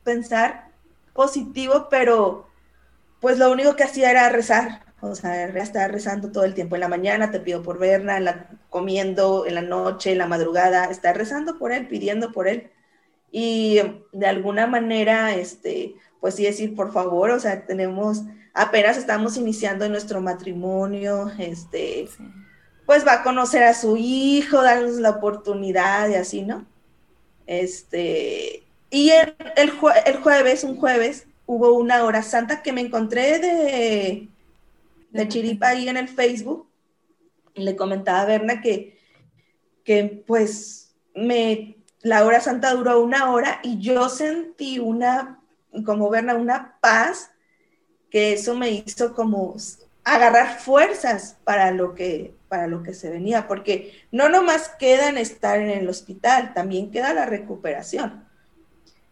[0.04, 0.65] pensar
[1.16, 2.46] positivo, pero
[3.20, 6.76] pues lo único que hacía era rezar, o sea, estar rezando todo el tiempo.
[6.76, 10.84] En la mañana te pido por en la, comiendo, en la noche, en la madrugada,
[10.86, 12.70] estar rezando por él, pidiendo por él.
[13.30, 13.80] Y
[14.12, 18.22] de alguna manera, este, pues sí decir, por favor, o sea, tenemos,
[18.54, 22.08] apenas estamos iniciando nuestro matrimonio, este,
[22.86, 26.66] pues va a conocer a su hijo, darnos la oportunidad y así, ¿no?
[27.46, 28.65] Este,
[28.96, 29.70] y el, el,
[30.22, 34.28] jueves, un jueves, hubo una hora santa que me encontré de,
[35.10, 36.66] de Chiripa ahí en el Facebook.
[37.52, 38.98] Y le comentaba a Berna que,
[39.84, 45.42] que pues me, la hora santa duró una hora y yo sentí una,
[45.84, 47.30] como Berna, una paz
[48.08, 49.56] que eso me hizo como
[50.04, 55.18] agarrar fuerzas para lo que para lo que se venía, porque no nomás queda en
[55.18, 58.25] estar en el hospital, también queda la recuperación.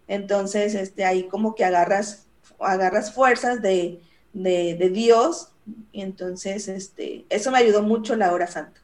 [0.09, 2.27] Entonces, este, ahí como que agarras,
[2.59, 4.01] agarras fuerzas de,
[4.33, 5.51] de, Dios,
[5.93, 8.81] y entonces, este, eso me ayudó mucho la hora santa.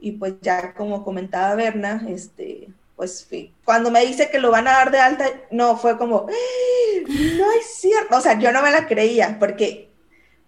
[0.00, 3.28] Y pues ya como comentaba Berna, este, pues
[3.64, 7.08] cuando me dice que lo van a dar de alta, no, fue como, ¡Ah!
[7.08, 9.86] no es cierto, o sea, yo no me la creía, porque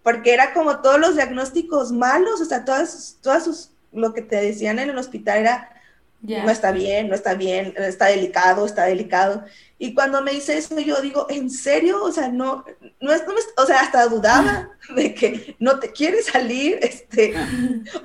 [0.03, 4.37] porque era como todos los diagnósticos malos, o sea, todas, todas sus, lo que te
[4.37, 5.69] decían en el hospital era,
[6.21, 9.45] no está bien, no está bien, está delicado, está delicado.
[9.77, 12.03] Y cuando me dice eso, yo digo, ¿en serio?
[12.03, 12.65] O sea, no,
[12.99, 13.23] no es,
[13.57, 17.33] o sea, hasta dudaba de que no te quieres salir, este,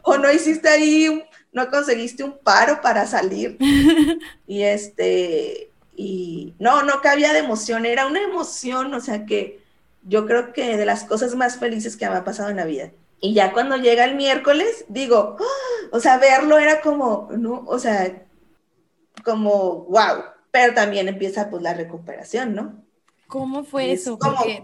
[0.02, 3.58] o no hiciste ahí, no conseguiste un paro para salir.
[4.46, 9.64] Y este, y no, no cabía de emoción, era una emoción, o sea, que,
[10.06, 12.90] yo creo que de las cosas más felices que me ha pasado en la vida.
[13.20, 15.88] Y ya cuando llega el miércoles, digo, ¡Ah!
[15.92, 17.64] o sea, verlo era como, ¿no?
[17.66, 18.24] O sea,
[19.24, 22.84] como, wow, pero también empieza pues la recuperación, ¿no?
[23.26, 24.18] ¿Cómo fue eso?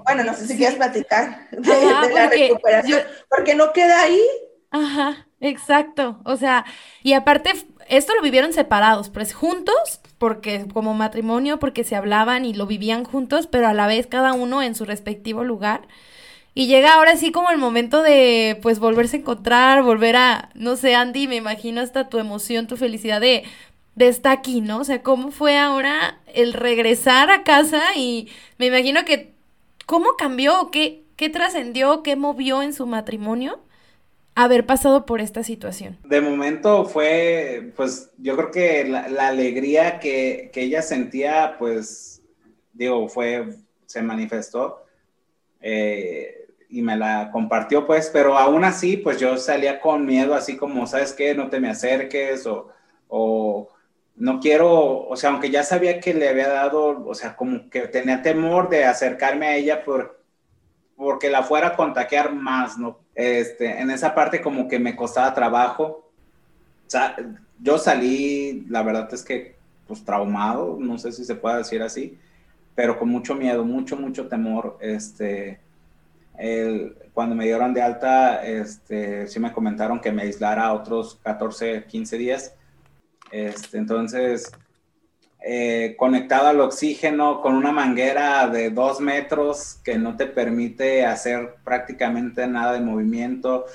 [0.05, 4.21] bueno, no sé si quieres platicar de, la recuperación, porque no queda ahí.
[4.71, 6.21] Ajá, exacto.
[6.25, 6.65] O sea,
[7.03, 7.51] y aparte,
[7.89, 13.05] esto lo vivieron separados, pues juntos, porque como matrimonio, porque se hablaban y lo vivían
[13.05, 15.89] juntos, pero a la vez cada uno en su respectivo lugar.
[16.55, 20.77] Y llega ahora sí como el momento de pues volverse a encontrar, volver a, no
[20.77, 23.45] sé, Andy, me imagino hasta tu emoción, tu felicidad de,
[23.95, 24.79] de estar aquí, ¿no?
[24.79, 27.81] O sea, ¿cómo fue ahora el regresar a casa?
[27.97, 29.33] Y me imagino que,
[29.87, 30.71] ¿cómo cambió?
[30.71, 32.03] ¿Qué, qué trascendió?
[32.03, 33.61] ¿Qué movió en su matrimonio?
[34.35, 35.99] haber pasado por esta situación?
[36.05, 42.23] De momento fue, pues yo creo que la, alegría que, ella sentía, pues,
[42.73, 44.85] digo, fue, se manifestó
[45.61, 46.40] eh,
[46.71, 50.87] y me la compartió, pues, pero aún así, pues yo salía con miedo, así como,
[50.87, 51.35] ¿sabes qué?
[51.35, 52.69] No te me acerques o,
[53.09, 53.69] o
[54.17, 57.83] no quiero, o sea, aunque ya sabía que le había dado, o sea, como que
[57.89, 60.23] tenía temor de acercarme a ella por,
[60.97, 62.99] porque la fuera a contagiar más, ¿no?
[63.15, 66.11] Este, en esa parte como que me costaba trabajo.
[66.87, 67.17] O sea,
[67.59, 69.57] yo salí, la verdad es que,
[69.87, 72.19] pues traumado, no sé si se puede decir así,
[72.75, 74.79] pero con mucho miedo, mucho, mucho temor.
[74.81, 75.61] Este,
[76.41, 81.85] el, cuando me dieron de alta, este, sí me comentaron que me aislara otros 14,
[81.85, 82.55] 15 días.
[83.31, 84.51] Este, entonces,
[85.43, 91.57] eh, conectado al oxígeno con una manguera de dos metros que no te permite hacer
[91.63, 93.67] prácticamente nada de movimiento.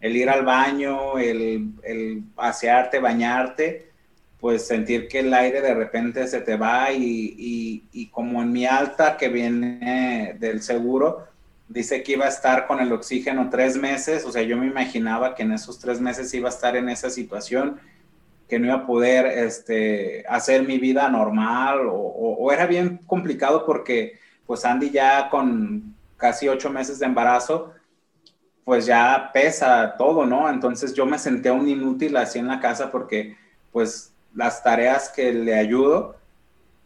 [0.00, 3.90] el ir al baño, el, el asearte, bañarte,
[4.38, 8.66] pues sentir que el aire de repente se te va y, y, como en mi
[8.66, 11.26] alta que viene del seguro,
[11.68, 15.34] dice que iba a estar con el oxígeno tres meses, o sea, yo me imaginaba
[15.34, 17.80] que en esos tres meses iba a estar en esa situación,
[18.48, 23.64] que no iba a poder este, hacer mi vida normal o, o era bien complicado
[23.64, 27.72] porque pues Andy ya con casi ocho meses de embarazo,
[28.64, 30.48] pues ya pesa todo, ¿no?
[30.48, 33.36] Entonces yo me senté un inútil así en la casa porque
[33.72, 36.16] pues las tareas que le ayudo,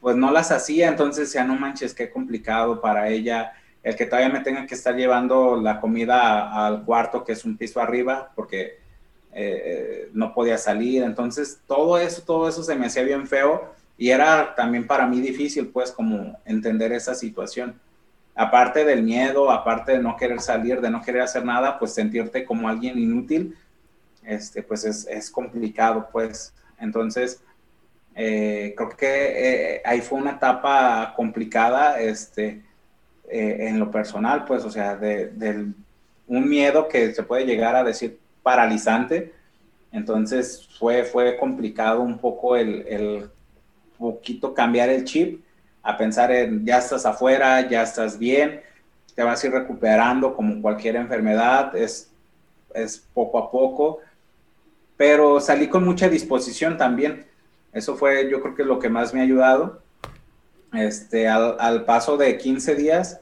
[0.01, 3.53] pues no las hacía, entonces ya no manches, qué complicado para ella
[3.89, 7.57] el que todavía me tenga que estar llevando la comida al cuarto, que es un
[7.57, 8.79] piso arriba, porque
[9.33, 14.11] eh, no podía salir, entonces todo eso, todo eso se me hacía bien feo y
[14.11, 17.81] era también para mí difícil, pues, como entender esa situación
[18.35, 22.45] aparte del miedo, aparte de no querer salir, de no querer hacer nada, pues sentirte
[22.45, 23.57] como alguien inútil,
[24.23, 26.53] este, pues es, complicado, pues.
[26.79, 27.43] Entonces,
[28.15, 32.63] eh, creo que eh, ahí fue una etapa complicada, este,
[33.31, 35.67] eh, en lo personal, pues, o sea, de,
[36.27, 39.33] un miedo que se puede llegar a decir paralizante.
[39.93, 43.31] Entonces, fue, fue complicado un poco el, el
[43.99, 45.43] poquito cambiar el chip
[45.83, 48.61] a pensar en ya estás afuera, ya estás bien,
[49.15, 52.11] te vas a ir recuperando como cualquier enfermedad, es,
[52.75, 54.01] es poco a poco,
[54.97, 57.27] pero salí con mucha disposición también.
[57.73, 59.81] Eso fue yo creo que lo que más me ha ayudado.
[60.73, 63.21] Este, al, paso de 15 días,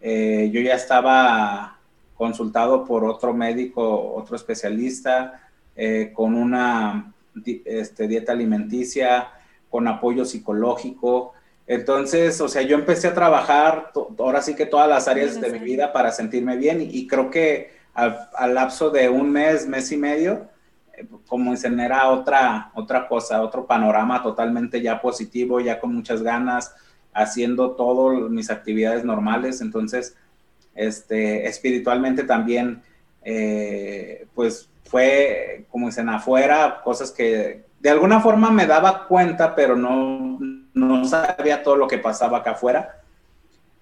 [0.00, 1.78] eh, yo ya estaba
[2.16, 7.12] consultado por otro médico, otro especialista, eh, con una
[7.64, 9.28] este, dieta alimenticia,
[9.70, 11.32] con apoyo psicológico,
[11.66, 15.58] entonces, o sea, yo empecé a trabajar ahora sí que todas las áreas de mi
[15.60, 20.48] vida para sentirme bien y, creo que al, lapso de un mes, mes y medio,
[21.26, 26.74] como dicen, era otra, otra cosa, otro panorama totalmente ya positivo, ya con muchas ganas,
[27.12, 29.60] haciendo todas mis actividades normales.
[29.60, 30.16] Entonces,
[30.74, 32.82] este, espiritualmente también,
[33.22, 39.76] eh, pues fue, como dicen, afuera, cosas que de alguna forma me daba cuenta, pero
[39.76, 40.38] no
[40.74, 43.02] no sabía todo lo que pasaba acá afuera,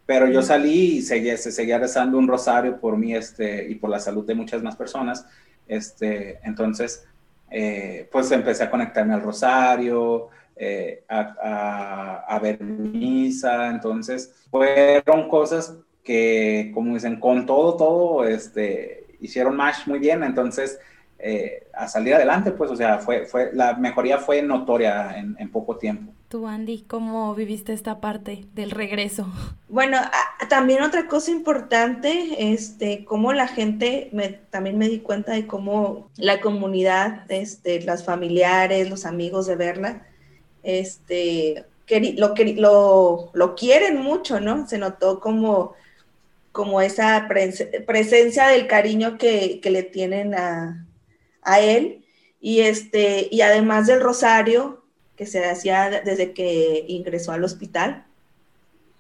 [0.06, 3.90] pero yo salí y seguía, se seguía rezando un rosario por mí este, y por
[3.90, 5.24] la salud de muchas más personas.
[5.68, 7.06] Este, entonces,
[7.50, 16.70] eh, pues empecé a conectarme al rosario, eh, a, ver misa, entonces fueron cosas que,
[16.74, 20.78] como dicen, con todo, todo, este, hicieron match muy bien, entonces
[21.18, 25.50] eh, a salir adelante, pues, o sea, fue, fue, la mejoría fue notoria en, en
[25.50, 26.12] poco tiempo.
[26.30, 29.26] Tú, Andy, ¿cómo viviste esta parte del regreso?
[29.68, 29.98] Bueno,
[30.48, 36.08] también otra cosa importante, este, cómo la gente, me, también me di cuenta de cómo
[36.16, 40.06] la comunidad, este, las familiares, los amigos de verla,
[40.62, 41.64] este,
[42.16, 44.68] lo, lo, lo quieren mucho, ¿no?
[44.68, 45.74] Se notó como,
[46.52, 50.86] como esa presencia del cariño que, que le tienen a,
[51.42, 52.04] a él
[52.40, 54.79] y, este, y además del rosario
[55.20, 58.06] que se hacía desde que ingresó al hospital,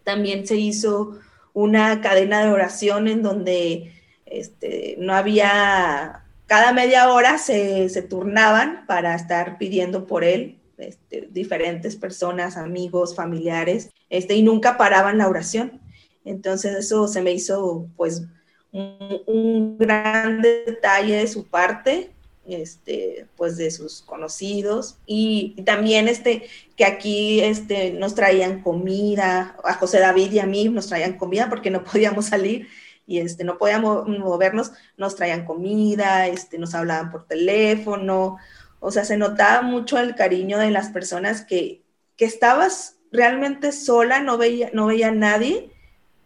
[0.04, 1.18] también se hizo
[1.54, 3.90] una cadena de oración en donde
[4.26, 11.26] este, no había, cada media hora se, se, turnaban para estar pidiendo por él, este,
[11.30, 15.80] diferentes personas, amigos, familiares, este, y nunca paraban la oración.
[16.26, 18.24] Entonces eso se me hizo pues
[18.72, 22.10] un, un gran detalle de su parte
[22.54, 24.98] este, pues de sus conocidos.
[25.06, 30.68] Y, también este, que aquí este, nos traían comida, a José David y a mí
[30.68, 32.68] nos traían comida porque no podíamos salir
[33.06, 38.38] y este, no podíamos movernos, nos traían comida, este, nos hablaban por teléfono,
[38.78, 41.82] o sea, se notaba mucho el cariño de las personas que,
[42.16, 45.70] que estabas realmente sola, no veía, no veía a nadie,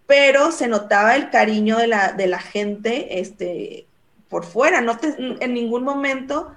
[0.07, 3.87] pero se notaba el cariño de la, de la gente, este,
[4.35, 6.57] por fuera, no te, en ningún momento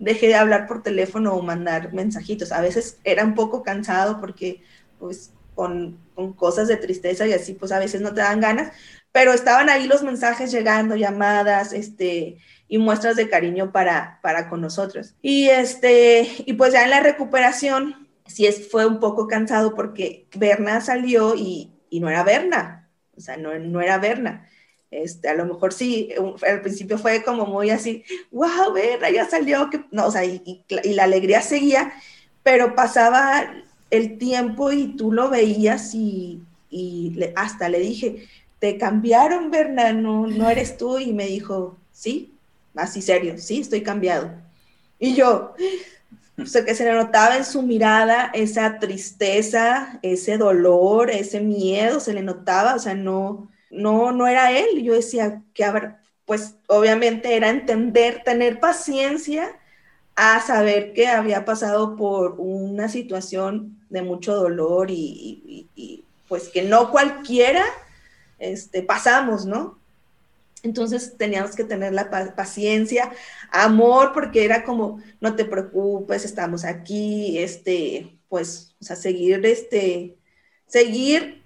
[0.00, 2.50] dejé de hablar por teléfono o mandar mensajitos.
[2.50, 4.62] A veces era un poco cansado porque
[4.98, 5.96] pues con,
[6.34, 8.72] cosas de tristeza y así pues a veces no te dan ganas,
[9.12, 14.60] pero estaban ahí los mensajes llegando, llamadas, este, y muestras de cariño para, para con
[14.60, 15.14] nosotros.
[15.22, 20.26] Y este, y pues ya en la recuperación, sí es, fue un poco cansado porque
[20.34, 24.48] Berna salió y, y no era Berna, o sea, no, no era Berna.
[24.94, 26.10] Este, a lo mejor sí,
[26.46, 30.64] al principio fue como muy así, wow, verla, ya salió, que, no, o sea, y,
[30.68, 31.92] la alegría seguía,
[32.44, 33.52] pero pasaba
[33.90, 36.40] el tiempo y tú lo veías y,
[37.34, 38.28] hasta le dije,
[38.60, 42.32] te cambiaron, Berna, no, no eres tú, y me dijo, sí,
[42.76, 44.30] así serio, sí, estoy cambiado.
[45.00, 45.54] Y yo,
[46.40, 51.98] o sea, que se le notaba en su mirada esa tristeza, ese dolor, ese miedo,
[51.98, 54.82] se le notaba, o sea, no, no, no era él.
[54.82, 59.58] Yo decía que, a pues obviamente era entender, tener paciencia
[60.16, 65.68] a saber que había pasado por una situación de mucho dolor y,
[66.28, 67.64] pues que no cualquiera
[68.38, 69.78] este, pasamos, ¿no?
[70.62, 73.12] Entonces teníamos que tener la paciencia,
[73.50, 80.16] amor, porque era como, no te preocupes, estamos aquí, este, pues, o sea, seguir, este,
[80.66, 81.42] seguir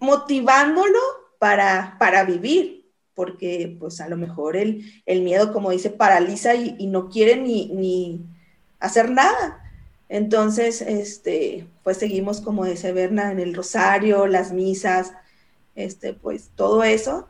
[0.00, 0.98] motivándolo
[1.44, 6.86] para, para vivir, porque pues a lo mejor el, el miedo, como dice, paraliza y,
[6.86, 8.24] no quiere ni, ni,
[8.80, 9.62] hacer nada.
[10.08, 15.12] Entonces, este, pues seguimos, como dice Berna, en el rosario, las misas,
[15.74, 17.28] este, pues todo eso.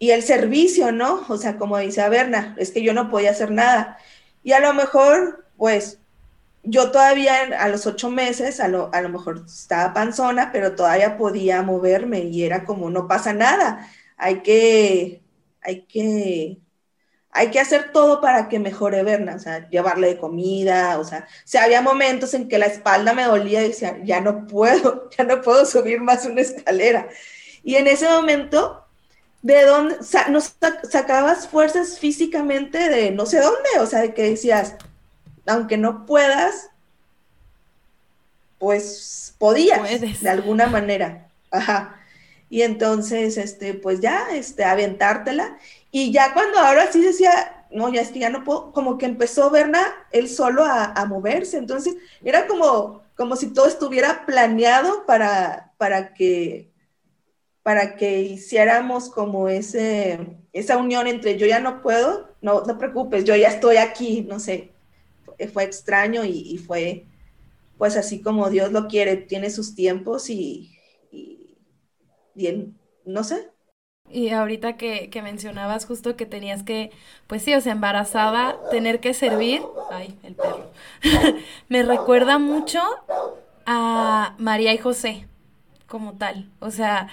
[0.00, 1.24] Y el servicio, ¿no?
[1.28, 3.98] O sea, como dice Berna, es que yo no podía hacer nada.
[4.42, 6.00] Y a lo mejor, pues,
[6.66, 11.16] yo todavía a los ocho meses, a lo, a lo mejor estaba panzona, pero todavía
[11.16, 15.22] podía moverme y era como, no pasa nada hay que,
[15.62, 16.58] hay que,
[17.30, 21.26] hay que hacer todo para que mejore Berna, o sea, llevarle de comida, o sea,
[21.44, 25.24] si había momentos en que la espalda me dolía y decía, ya no puedo, ya
[25.24, 27.08] no puedo subir más una escalera.
[27.62, 28.86] Y en ese momento,
[29.42, 29.96] ¿de dónde?
[30.30, 30.56] nos
[30.90, 34.76] sacabas fuerzas físicamente de no sé dónde, o sea, de que decías,
[35.46, 36.70] aunque no puedas,
[38.58, 41.28] pues podías, de alguna manera.
[41.50, 42.00] Ajá.
[42.48, 45.58] Y entonces, este, pues ya, este, aventártela.
[45.90, 49.06] Y ya cuando ahora sí decía, no, ya es que ya no puedo, como que
[49.06, 49.82] empezó Berna
[50.12, 51.58] él solo a, moverse.
[51.58, 56.70] Entonces, era como, como si todo estuviera planeado para, para que
[57.62, 60.20] para que hiciéramos como ese,
[60.52, 64.38] esa unión entre yo ya no puedo, no, no preocupes, yo ya estoy aquí, no
[64.38, 64.70] sé,
[65.52, 67.06] fue extraño y, fue
[67.78, 70.78] pues así como Dios lo quiere, tiene sus tiempos y,
[72.34, 73.50] bien, no sé.
[74.08, 76.90] Y ahorita que, que, mencionabas justo que tenías que,
[77.26, 80.70] pues sí, o sea, embarazada, tener que servir, ay, el perro,
[81.68, 82.80] me recuerda mucho
[83.66, 85.26] a María y José
[85.86, 87.08] como tal, o sea,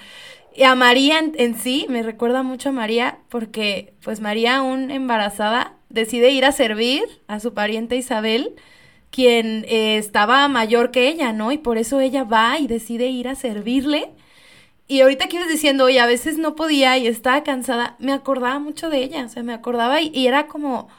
[0.56, 5.74] y a María en, sí, me recuerda mucho a María porque pues María aún embarazada
[5.94, 8.56] decide ir a servir a su pariente Isabel,
[9.12, 11.52] quien eh, estaba mayor que ella, ¿no?
[11.54, 14.10] Y por eso ella va y decide ir a servirle
[14.88, 18.60] y ahorita que ibas diciendo, oye, a veces no podía y estaba cansada, me acordaba
[18.60, 20.90] mucho de ella, o sea, me acordaba y, era como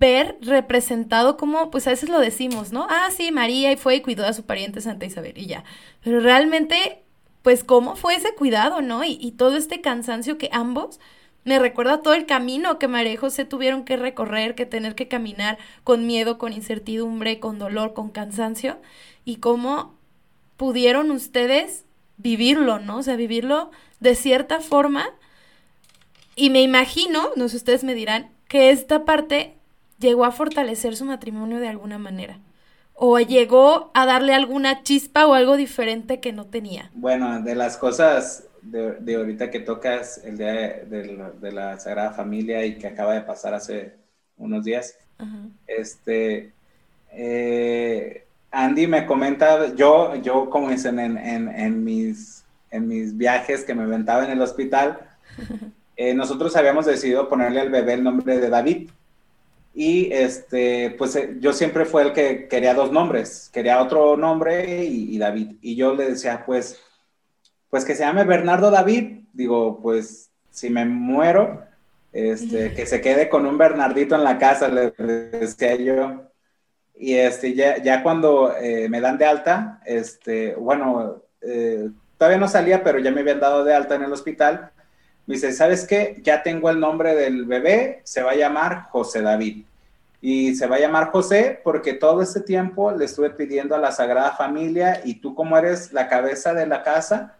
[0.00, 2.86] ver representado como, pues a veces lo decimos, ¿no?
[2.90, 5.64] Ah, sí, María y fue y cuidó a su pariente Santa Isabel y ya.
[6.02, 7.02] Pero realmente,
[7.42, 9.04] pues cómo fue ese cuidado, ¿no?
[9.04, 11.00] Y, y todo este cansancio que ambos,
[11.48, 15.08] me recuerda todo el camino que María y José tuvieron que recorrer, que tener que
[15.08, 18.76] caminar con miedo, con incertidumbre, con dolor, con cansancio,
[19.24, 19.94] y cómo
[20.58, 21.84] pudieron ustedes
[22.18, 22.98] vivirlo, ¿no?
[22.98, 25.06] O sea, vivirlo de cierta forma.
[26.36, 29.54] Y me imagino, no sé, ustedes me dirán, que esta parte
[29.98, 32.40] llegó a fortalecer su matrimonio de alguna manera.
[32.92, 36.90] O llegó a darle alguna chispa o algo diferente que no tenía.
[36.92, 40.52] Bueno, de las cosas de, ahorita que tocas, el día
[40.84, 43.94] de, la Sagrada Familia y que acaba de pasar hace
[44.36, 44.96] unos días,
[45.66, 46.52] este,
[47.12, 53.82] eh, Andy me comenta, yo, yo como dicen en, mis, en mis viajes que me
[53.82, 55.00] aventaba en el hospital,
[55.96, 58.90] eh, nosotros habíamos decidido ponerle al bebé el nombre de David.
[59.74, 64.84] Y este, pues eh, yo siempre fue el que quería dos nombres, quería otro nombre
[64.84, 65.52] y, David.
[65.60, 66.80] Y yo le decía, pues,
[67.70, 69.20] pues que se llame Bernardo David.
[69.32, 71.62] Digo, pues si me muero,
[72.12, 76.22] este, que se quede con un Bernardito en la casa, le decía yo.
[76.96, 82.48] Y este, ya, ya cuando eh, me dan de alta, este, bueno, eh, todavía no
[82.48, 84.72] salía, pero ya me habían dado de alta en el hospital.
[85.26, 86.20] Me dice, ¿sabes qué?
[86.24, 89.64] Ya tengo el nombre del bebé, se va a llamar José David.
[90.20, 93.92] Y se va a llamar José porque todo este tiempo le estuve pidiendo a la
[93.92, 97.37] Sagrada Familia y tú como eres la cabeza de la casa,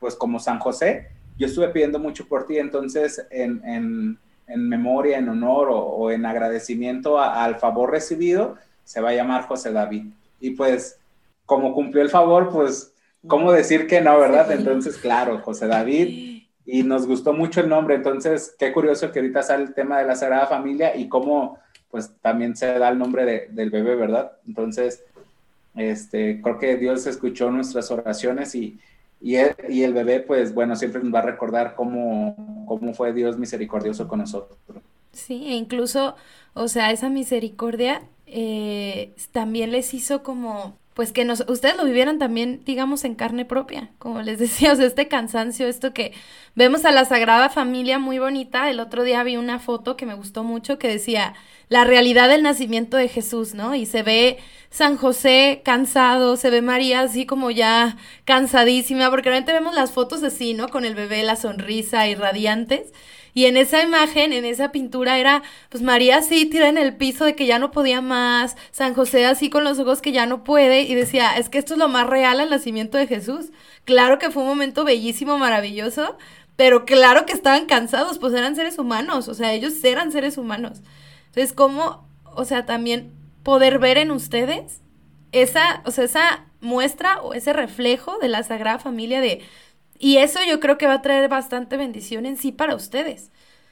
[0.00, 2.58] pues como San José, yo estuve pidiendo mucho por ti.
[2.58, 9.10] Entonces, en, en, en memoria, en honor o, en agradecimiento al favor recibido, se va
[9.10, 10.06] a llamar José David.
[10.40, 10.98] Y pues,
[11.46, 12.92] como cumplió el favor, pues,
[13.26, 14.50] ¿cómo decir que no, verdad?
[14.50, 16.42] Entonces, claro, José David.
[16.66, 17.94] Y nos gustó mucho el nombre.
[17.94, 21.58] Entonces, qué curioso que ahorita sale el tema de la Sagrada Familia y cómo,
[21.90, 24.32] pues, también se da el nombre del bebé, ¿verdad?
[24.46, 25.04] Entonces,
[25.74, 28.78] este, creo que Dios escuchó nuestras oraciones y,
[29.20, 34.08] y el, bebé, pues bueno, siempre nos va a recordar cómo, cómo fue Dios misericordioso
[34.08, 34.58] con nosotros.
[35.12, 36.16] Sí, e incluso,
[36.54, 42.18] o sea, esa misericordia eh, también les hizo como pues que nos, ustedes lo vivieran
[42.18, 46.12] también, digamos, en carne propia, como les decía, o sea, este cansancio, esto que
[46.54, 50.12] vemos a la Sagrada Familia muy bonita, el otro día vi una foto que me
[50.12, 51.32] gustó mucho que decía
[51.70, 53.74] la realidad del nacimiento de Jesús, ¿no?
[53.74, 57.96] Y se ve San José cansado, se ve María así como ya
[58.26, 60.68] cansadísima, porque realmente vemos las fotos así, ¿no?
[60.68, 62.92] Con el bebé, la sonrisa y radiantes.
[63.34, 67.24] Y en esa imagen, en esa pintura, era pues María así tira en el piso
[67.24, 70.44] de que ya no podía más, San José así con los ojos que ya no
[70.44, 73.50] puede, y decía, es que esto es lo más real al nacimiento de Jesús.
[73.84, 76.16] Claro que fue un momento bellísimo, maravilloso,
[76.56, 80.82] pero claro que estaban cansados, pues eran seres humanos, o sea, ellos eran seres humanos.
[81.28, 83.12] Entonces, ¿cómo, o sea, también
[83.42, 84.80] poder ver en ustedes
[85.32, 89.42] esa, o sea, esa muestra o ese reflejo de la Sagrada Familia de
[90.00, 93.30] y eso yo creo que va a traer bastante bendición en sí para ustedes.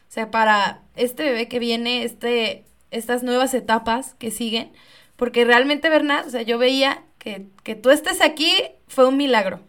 [0.09, 4.71] O sea, para este bebé que viene, este, estas nuevas etapas que siguen.
[5.17, 8.53] Porque realmente, Bernard, o sea, yo veía que, que tú estés aquí
[8.89, 9.61] fue un milagro.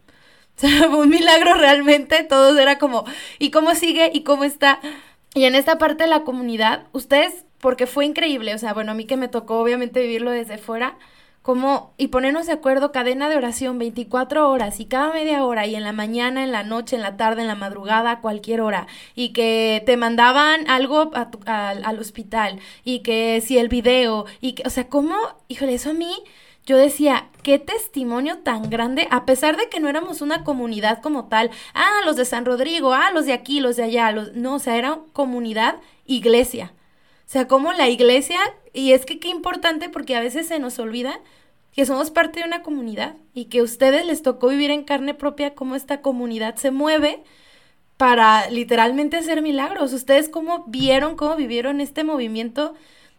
[0.57, 2.26] O sea, fue un milagro realmente.
[2.26, 3.05] Todo era como,
[3.39, 4.12] ¿y cómo sigue?
[4.14, 4.82] ¿Y cómo está?
[5.34, 8.53] Y en esta parte de la comunidad, ustedes, porque fue increíble.
[8.53, 10.97] O sea, bueno, a mí que me tocó obviamente vivirlo desde fuera
[11.41, 15.75] como y ponernos de acuerdo cadena de oración 24 horas y cada media hora y
[15.75, 18.87] en la mañana, en la noche, en la tarde, en la madrugada, a cualquier hora
[19.15, 21.11] y que te mandaban algo
[21.45, 25.15] al hospital y que si el video y que, o sea, ¿cómo?
[25.47, 26.13] Híjole, eso a mí
[26.65, 31.25] yo decía, qué testimonio tan grande, a pesar de que no éramos una comunidad como
[31.25, 34.55] tal, ah, los de San Rodrigo, ah, los de aquí, los de allá, los, no,
[34.55, 36.73] o sea, era comunidad, iglesia.
[37.25, 38.39] O sea, como la iglesia,
[38.74, 41.20] y es que qué importante porque a veces se nos olvida
[41.74, 45.13] que somos parte de una comunidad y que a ustedes les tocó vivir en carne
[45.13, 47.24] propia cómo esta comunidad se mueve
[47.97, 49.93] para literalmente hacer milagros.
[49.93, 52.74] Ustedes cómo vieron, cómo vivieron este movimiento,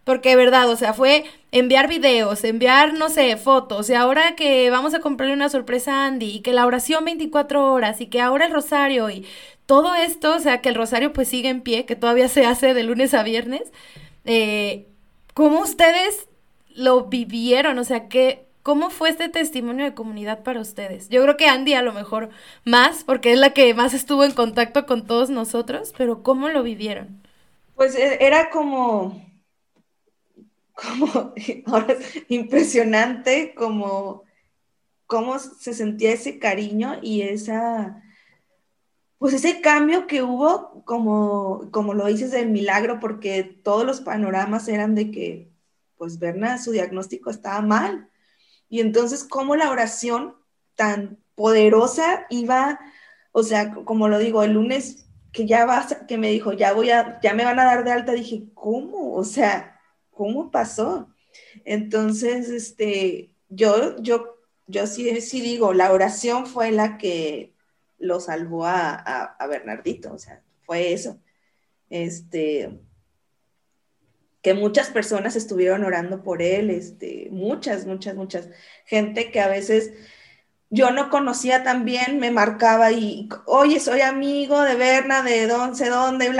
[0.05, 4.71] porque de verdad, o sea, fue enviar videos, enviar, no sé, fotos, y ahora que
[4.71, 8.21] vamos a comprarle una sorpresa a Andy, y que la oración 24 horas, y que
[8.23, 9.27] ahora el rosario, y
[9.67, 12.73] todo esto, o sea, que el rosario pues sigue en pie, que todavía se hace
[12.75, 13.73] de lunes a viernes,
[14.25, 14.87] eh,
[15.35, 16.29] ¿cómo ustedes
[16.69, 17.79] lo vivieron?
[17.79, 21.09] O sea, ¿qué, ¿cómo fue este testimonio de comunidad para ustedes?
[21.09, 22.31] Yo creo que Andy a lo mejor
[22.65, 26.63] más, porque es la que más estuvo en contacto con todos nosotros, pero ¿cómo lo
[26.63, 27.23] vivieron?
[27.75, 29.25] Pues e, era como,
[30.75, 31.35] como,
[31.67, 31.97] ahora
[32.29, 34.25] impresionante, como
[35.07, 38.01] cómo se sentía ese cariño y esa
[39.21, 44.67] pues ese cambio que hubo, como, como lo dices del milagro, porque todos los panoramas
[44.67, 45.53] eran de que,
[45.99, 48.09] pues, Berna, su diagnóstico estaba mal.
[48.71, 50.37] Y entonces, cómo la oración
[50.75, 52.81] tan poderosa iba,
[53.33, 56.89] o sea, como lo digo, el lunes que ya vas, que me dijo, ya voy
[56.89, 59.13] a, ya me van a dar de alta, dije, ¿cómo?
[59.15, 59.79] O sea,
[60.13, 61.11] ¿cómo pasó?
[61.67, 67.55] Entonces, este, yo, yo, yo sí, sí digo, la oración fue la que
[68.01, 71.21] lo salvó a, Bernardito, o sea, fue eso.
[71.89, 72.81] Este,
[74.43, 78.49] que muchas personas estuvieron orando por él, este, muchas, muchas, muchas.
[78.87, 79.93] Gente que a veces
[80.71, 85.89] yo no conocía también, me marcaba y, oye, soy amigo de Berna, de don, sé
[85.89, 86.31] dónde,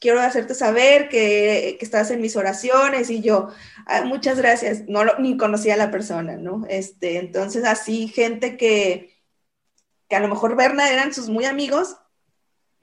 [0.00, 3.48] quiero hacerte saber que, estás en mis oraciones y yo,
[3.86, 6.64] ah, muchas gracias, no ni conocía a la persona, ¿no?
[6.68, 9.19] Este, entonces así, gente que,
[10.10, 11.96] que a lo mejor Berna eran sus muy amigos,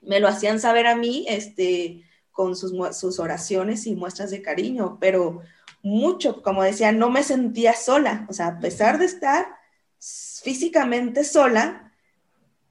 [0.01, 4.97] me lo hacían saber a mí, este, con sus, sus oraciones y muestras de cariño,
[5.01, 5.41] pero
[5.83, 9.45] mucho, como decía, no me sentía sola, o sea, a pesar de estar
[9.99, 11.93] físicamente sola,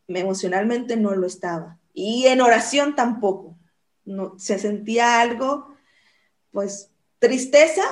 [0.08, 1.78] emocionalmente no lo estaba.
[1.92, 3.58] Y en oración tampoco.
[4.04, 5.74] No, se sentía algo,
[6.52, 7.82] pues, tristeza,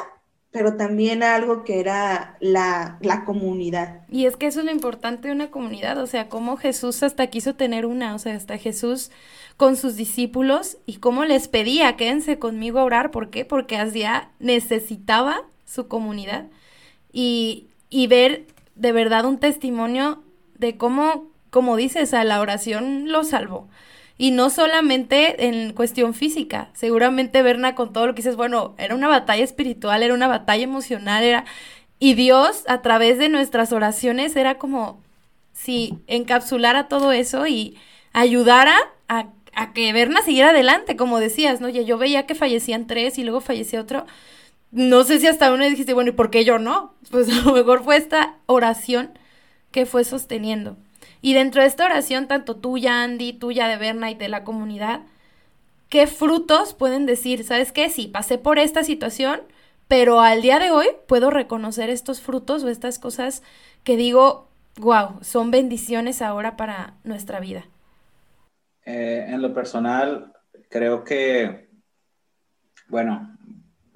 [0.55, 4.03] pero también algo que era la, comunidad.
[4.09, 7.27] Y es que eso es lo importante de una comunidad, o sea, cómo Jesús hasta
[7.27, 9.11] quiso tener una, o sea, hasta Jesús
[9.57, 13.45] con sus discípulos y cómo les pedía, quédense conmigo a orar, ¿por qué?
[13.45, 16.47] Porque hacía, necesitaba su comunidad
[17.13, 18.47] y, y ver
[18.77, 20.23] de verdad un testimonio
[20.57, 23.67] de cómo, como dices, a la oración lo salvó.
[24.17, 28.95] Y no solamente en cuestión física, seguramente Berna con todo lo que dices, bueno, era
[28.95, 31.45] una batalla espiritual, era una batalla emocional, era...
[31.99, 35.01] Y Dios a través de nuestras oraciones era como
[35.53, 37.79] si encapsulara todo eso y
[38.13, 38.77] ayudara
[39.09, 41.69] a, a que Berna siguiera adelante, como decías, ¿no?
[41.69, 44.07] Ya yo veía que fallecían tres y luego fallecía otro.
[44.71, 46.95] No sé si hasta uno dijiste, bueno, ¿y por qué yo no?
[47.11, 49.19] Pues a lo mejor fue esta oración
[49.71, 50.77] que fue sosteniendo.
[51.25, 55.01] Y dentro de esta oración, tanto tuya, Andy, tuya de Berna y de la comunidad,
[55.89, 57.89] qué frutos pueden decir, ¿sabes qué?
[57.89, 59.41] Sí, pasé por esta situación,
[59.89, 63.43] pero al día de hoy puedo reconocer estos frutos o estas cosas
[63.85, 67.65] que digo, wow, son bendiciones ahora para nuestra vida.
[68.85, 70.31] Eh, en lo personal,
[70.69, 71.71] creo que,
[72.89, 73.35] bueno,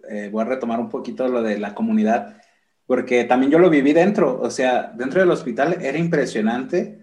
[0.09, 2.41] eh, voy a retomar un poquito lo de la comunidad,
[2.87, 6.98] porque también yo lo viví dentro, o sea, dentro del hospital era impresionante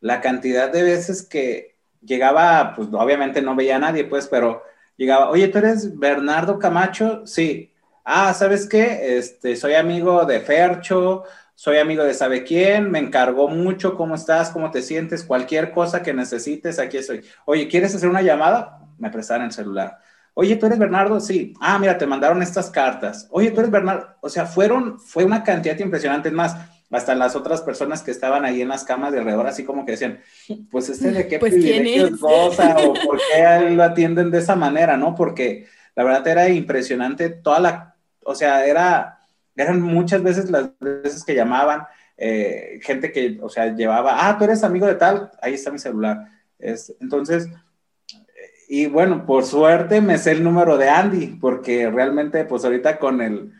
[0.00, 4.62] la cantidad de veces que llegaba, pues obviamente no veía a nadie, pues, pero
[4.96, 7.26] llegaba, oye, ¿tú eres Bernardo Camacho?
[7.26, 7.72] Sí.
[8.04, 9.18] Ah, ¿sabes qué?
[9.18, 11.24] Este, soy amigo de Fercho,
[11.54, 14.50] soy amigo de sabe quién, me encargó mucho, ¿cómo estás?
[14.50, 15.24] ¿Cómo te sientes?
[15.24, 17.24] Cualquier cosa que necesites, aquí estoy.
[17.44, 18.86] Oye, ¿quieres hacer una llamada?
[18.96, 19.98] Me prestaron el celular.
[20.34, 21.18] Oye, ¿tú eres Bernardo?
[21.18, 21.52] Sí.
[21.60, 23.26] Ah, mira, te mandaron estas cartas.
[23.32, 24.14] Oye, ¿tú eres Bernardo?
[24.20, 26.30] O sea, fueron, fue una cantidad impresionante.
[26.30, 26.56] más,
[26.90, 29.92] hasta las otras personas que estaban ahí en las camas de alrededor, así como que
[29.92, 30.20] decían,
[30.70, 34.96] pues este de qué pues, privilegios goza o por qué lo atienden de esa manera,
[34.96, 35.14] ¿no?
[35.14, 39.18] Porque la verdad era impresionante toda la, o sea, era
[39.58, 41.82] eran muchas veces las veces que llamaban,
[42.16, 45.78] eh, gente que, o sea, llevaba, ah, tú eres amigo de tal, ahí está mi
[45.78, 46.28] celular.
[46.58, 47.48] Es, entonces,
[48.68, 53.20] y bueno, por suerte me sé el número de Andy, porque realmente, pues ahorita con
[53.20, 53.52] el,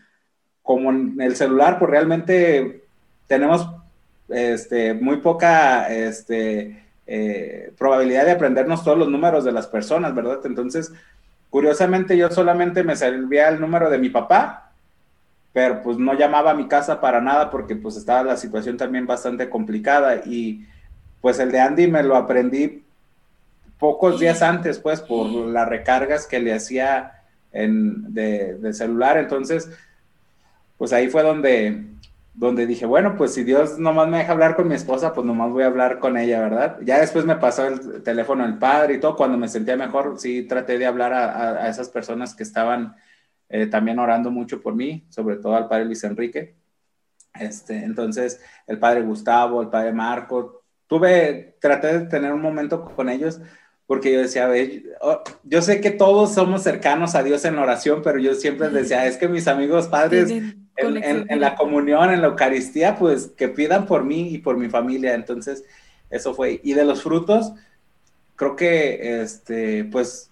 [0.62, 2.87] como el celular, pues realmente
[3.28, 3.70] tenemos
[4.28, 10.40] este, muy poca este, eh, probabilidad de aprendernos todos los números de las personas, ¿verdad?
[10.44, 10.92] Entonces,
[11.50, 14.68] curiosamente yo solamente me servía el número de mi papá
[15.58, 19.06] pero pues no llamaba a mi casa para nada porque pues estaba la situación también
[19.06, 20.64] bastante complicada y
[21.20, 22.84] pues el de Andy me lo aprendí
[23.78, 29.68] pocos días antes pues por las recargas que le hacía en, de, celular, entonces
[30.76, 31.86] pues ahí fue donde,
[32.38, 35.50] donde dije, bueno, pues si Dios nomás me deja hablar con mi esposa, pues nomás
[35.50, 36.78] voy a hablar con ella, ¿verdad?
[36.84, 40.44] Ya después me pasó el teléfono el padre y todo, cuando me sentía mejor, sí
[40.44, 42.94] traté de hablar a, a esas personas que estaban
[43.48, 46.54] eh, también orando mucho por mí, sobre todo al padre Luis Enrique.
[47.34, 53.08] Este, entonces, el padre Gustavo, el padre Marco, tuve, traté de tener un momento con
[53.08, 53.40] ellos
[53.88, 54.48] porque yo decía,
[55.00, 58.68] oh, yo sé que todos somos cercanos a Dios en la oración, pero yo siempre
[58.68, 60.30] decía, es que mis amigos padres
[60.78, 64.68] en, en, la comunión, en la Eucaristía, pues que pidan por mí y por mi
[64.68, 65.14] familia.
[65.14, 65.64] Entonces,
[66.10, 66.60] eso fue.
[66.62, 67.52] Y de los frutos,
[68.36, 70.30] creo que, este, pues,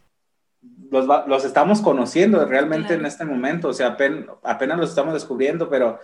[0.91, 5.69] los, los estamos conociendo realmente en este momento, o sea, apenas, apenas los estamos descubriendo,
[5.69, 5.99] pero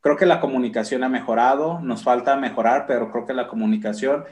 [0.00, 4.24] creo que la comunicación ha mejorado, nos falta mejorar, pero creo que la comunicación,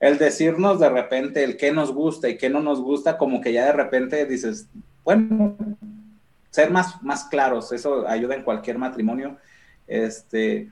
[0.00, 3.52] el decirnos de repente el qué nos gusta y qué no nos gusta, como que
[3.52, 4.68] ya de repente dices,
[5.02, 5.56] bueno,
[6.54, 9.38] ser más, más claros, eso ayuda en cualquier matrimonio.
[9.88, 10.70] Este,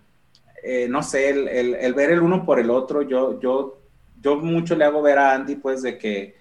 [0.63, 3.81] eh, no sé, el, el, ver el uno por el otro, yo, yo,
[4.21, 6.37] yo mucho le hago ver a Andy, pues, de que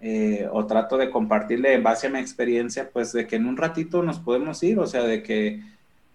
[0.00, 3.56] eh, o trato de compartirle en base a mi experiencia, pues de que en un
[3.56, 5.62] ratito nos podemos ir, o sea, de que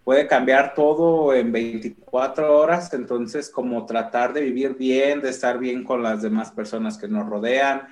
[0.03, 5.86] puede cambiar todo en 24 horas, entonces como tratar de vivir bien, de estar bien
[5.86, 7.84] con las demás personas que nos rodean.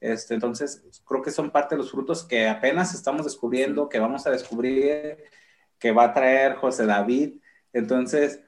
[0.00, 4.26] Este, entonces, creo que son parte de los frutos que apenas estamos descubriendo, que vamos
[4.26, 5.18] a descubrir,
[5.78, 7.40] que va a traer José David.
[7.72, 8.40] Entonces,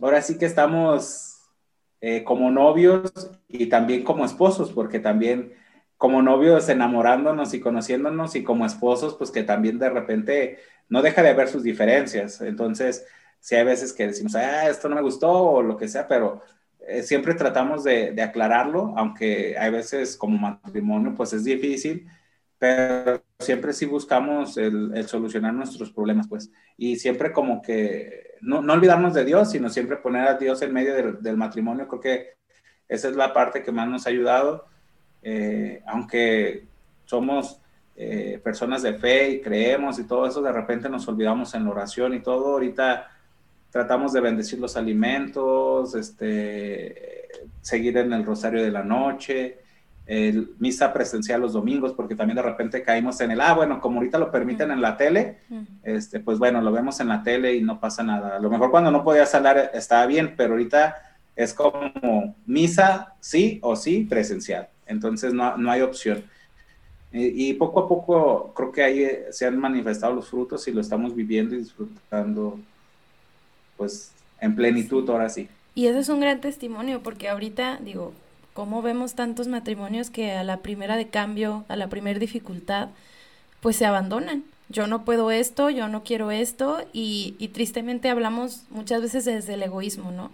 [0.00, 1.40] ahora sí que estamos
[2.00, 3.12] eh, como novios
[3.48, 5.54] y también como esposos, porque también
[5.96, 11.22] como novios enamorándonos y conociéndonos y como esposos, pues que también de repente no deja
[11.22, 12.40] de haber sus diferencias.
[12.40, 13.06] Entonces,
[13.40, 16.42] sí hay veces que decimos, ah, esto no me gustó o lo que sea, pero
[16.88, 22.08] eh, siempre tratamos de, aclararlo, aunque hay veces como matrimonio, pues es difícil,
[22.58, 26.50] pero siempre sí buscamos el, solucionar nuestros problemas, pues.
[26.76, 30.72] Y siempre como que no, no, olvidarnos de Dios, sino siempre poner a Dios en
[30.72, 31.88] medio del, del matrimonio.
[31.88, 32.28] Creo que
[32.88, 34.66] esa es la parte que más nos ha ayudado
[35.26, 36.66] eh, aunque
[37.06, 37.58] somos
[37.96, 41.70] eh, personas de fe y creemos y todo eso, de repente nos olvidamos en la
[41.70, 42.52] oración y todo.
[42.52, 43.08] Ahorita
[43.74, 47.26] tratamos de bendecir los alimentos, este,
[47.60, 49.58] seguir en el rosario de la noche,
[50.06, 53.96] el, misa presencial los domingos, porque también de repente caímos en el, ah, bueno, como
[53.96, 55.38] ahorita lo permiten en la tele,
[55.82, 58.36] este, pues bueno, lo vemos en la tele y no pasa nada.
[58.36, 60.94] A lo mejor cuando no podías hablar estaba bien, pero ahorita
[61.34, 64.68] es como misa sí o sí presencial.
[64.86, 66.22] Entonces no, no hay opción.
[67.10, 70.80] Y, poco a poco creo que ahí eh, se han manifestado los frutos y lo
[70.80, 72.60] estamos viviendo y disfrutando
[73.76, 75.48] pues en plenitud ahora sí.
[75.74, 78.12] Y eso es un gran testimonio porque ahorita digo,
[78.52, 82.88] ¿cómo vemos tantos matrimonios que a la primera de cambio, a la primera dificultad,
[83.60, 84.44] pues se abandonan?
[84.68, 89.54] Yo no puedo esto, yo no quiero esto y, y tristemente hablamos muchas veces desde
[89.54, 90.30] el egoísmo, ¿no?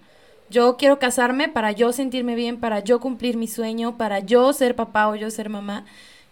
[0.51, 4.75] Yo quiero casarme para yo sentirme bien, para yo cumplir mi sueño, para yo ser
[4.75, 5.85] papá o yo ser mamá.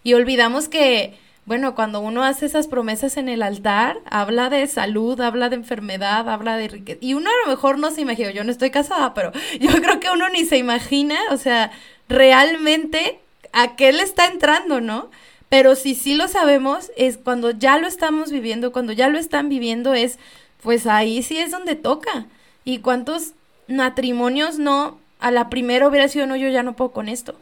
[0.03, 1.17] Y olvidamos que
[1.49, 6.29] bueno, cuando uno hace esas promesas en el altar, habla de salud, habla de enfermedad,
[6.29, 6.99] habla de riqueza.
[7.01, 9.99] Y uno a lo mejor no se imagina, yo no estoy casada, pero yo creo
[9.99, 11.71] que uno ni se imagina, o sea,
[12.07, 13.17] realmente
[13.51, 15.09] a qué le está entrando, ¿no?
[15.49, 19.49] Pero si sí lo sabemos, es cuando ya lo estamos viviendo, cuando ya lo están
[19.49, 20.19] viviendo, es,
[20.61, 22.27] pues ahí sí es donde toca.
[22.63, 23.31] ¿Y cuántos
[23.67, 27.33] matrimonios no, a la primera hubiera sido, no, yo ya no puedo con esto?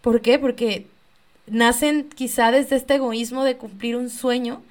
[0.00, 0.38] ¿Por qué?
[0.38, 0.86] Porque
[1.46, 4.62] nacen quizá desde este egoísmo de cumplir un sueño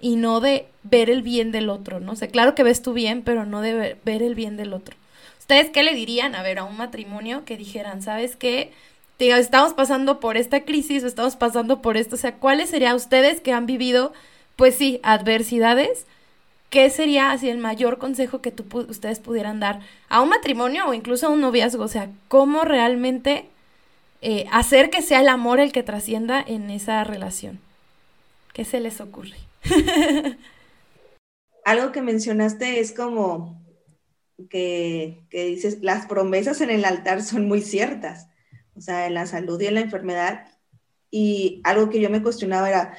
[0.00, 2.12] y no de ver el bien del otro, ¿no?
[2.12, 4.96] O sea, claro que ves tu bien, pero no de ver, el bien del otro.
[5.38, 8.72] ¿Ustedes qué le dirían, a ver, a un matrimonio que dijeran, ¿sabes qué?
[9.18, 13.40] estamos pasando por esta crisis o estamos pasando por esto, o sea, ¿cuáles serían ustedes
[13.40, 14.12] que han vivido,
[14.54, 16.06] pues sí, adversidades?
[16.70, 20.94] ¿Qué sería así el mayor consejo que tú, ustedes pudieran dar a un matrimonio o
[20.94, 21.82] incluso a un noviazgo?
[21.82, 23.48] O sea, ¿cómo realmente
[24.20, 27.60] eh, hacer que sea el amor el que trascienda en esa relación.
[28.52, 29.36] ¿Qué se les ocurre?
[31.64, 33.62] Algo que mencionaste es como
[34.50, 38.28] que, que, dices, las promesas en el altar son muy ciertas,
[38.74, 40.46] o sea, en la salud y en la enfermedad.
[41.10, 42.94] Y algo que yo me cuestionaba era,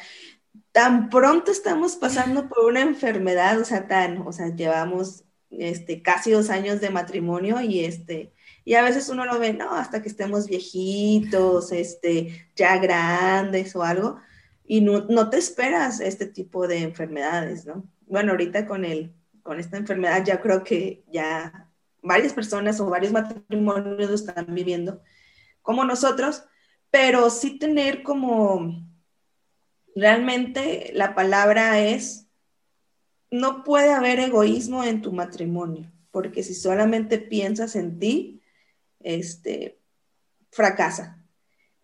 [0.72, 6.32] tan pronto estamos pasando por una enfermedad, o sea, tan, o sea, llevamos este, casi
[6.32, 8.32] dos años de matrimonio y este,
[8.70, 13.82] y a veces uno lo ve, no, hasta que estemos viejitos, este, ya grandes o
[13.82, 14.20] algo,
[14.64, 17.90] y no, no te esperas este tipo de enfermedades, ¿no?
[18.06, 19.12] Bueno, ahorita con, el,
[19.42, 21.68] con esta enfermedad ya creo que ya
[22.04, 25.02] varias personas o varios matrimonios están viviendo
[25.64, 26.44] como nosotros,
[26.92, 28.88] pero sí tener como,
[29.96, 32.28] realmente la palabra es,
[33.32, 38.39] no puede haber egoísmo en tu matrimonio, porque si solamente piensas en ti,
[39.00, 39.80] este,
[40.52, 41.24] fracasa.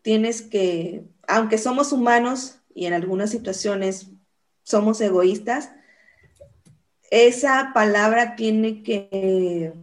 [0.02, 4.12] Tienes que, aunque somos humanos y en algunas situaciones
[4.64, 5.72] somos egoístas,
[7.12, 9.74] esa palabra tiene que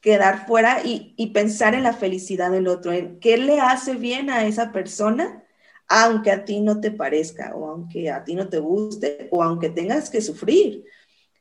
[0.00, 4.44] quedar fuera y, pensar en la felicidad del otro, en qué le hace bien a
[4.46, 5.44] esa persona,
[5.86, 9.70] aunque a ti no te parezca, o aunque a ti no te guste, o aunque
[9.70, 10.84] tengas que sufrir,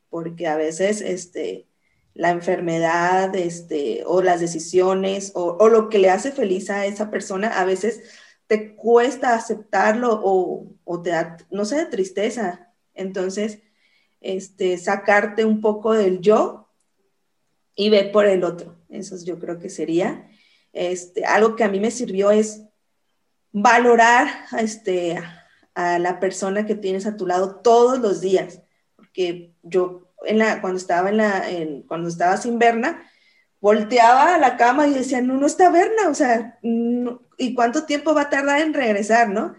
[0.10, 1.68] porque a veces este,
[2.14, 7.60] la enfermedad este, o las decisiones o, lo que le hace feliz a esa persona,
[7.60, 8.02] a veces
[8.48, 12.74] te cuesta aceptarlo o, te da, no sé, tristeza.
[12.94, 13.60] Entonces,
[14.20, 16.68] este, sacarte un poco del yo
[17.76, 18.76] y ver por el otro.
[18.90, 20.30] Eso yo creo que sería.
[20.74, 22.64] Este, algo que a mí me sirvió es
[23.54, 25.18] valorar este,
[25.74, 28.62] a la persona que tienes a tu lado todos los días,
[28.96, 30.11] porque yo
[30.62, 31.44] cuando estaba en la,
[31.88, 33.04] cuando estaba sin Berna,
[33.60, 36.60] volteaba a la cama y decía, no, no está Berna, o sea,
[37.38, 39.56] ¿y cuánto tiempo va a tardar en regresar, no?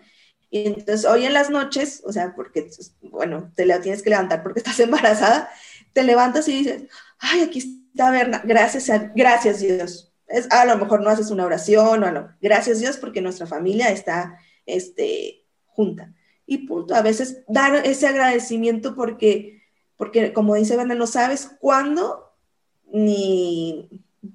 [0.50, 2.68] Y entonces hoy en las noches, o sea, porque,
[3.00, 5.48] bueno, te la tienes que levantar porque estás embarazada,
[5.92, 6.82] te levantas y dices,
[7.18, 10.12] ay, aquí está Berna, gracias, a, gracias Dios.
[10.26, 13.90] Es, a lo mejor no haces una oración o no, gracias Dios porque nuestra familia
[13.90, 16.12] está este, junta.
[16.44, 19.61] Y punto, a veces dar ese agradecimiento porque
[20.02, 22.34] porque como dice Berna, no sabes cuándo
[22.92, 23.88] ni,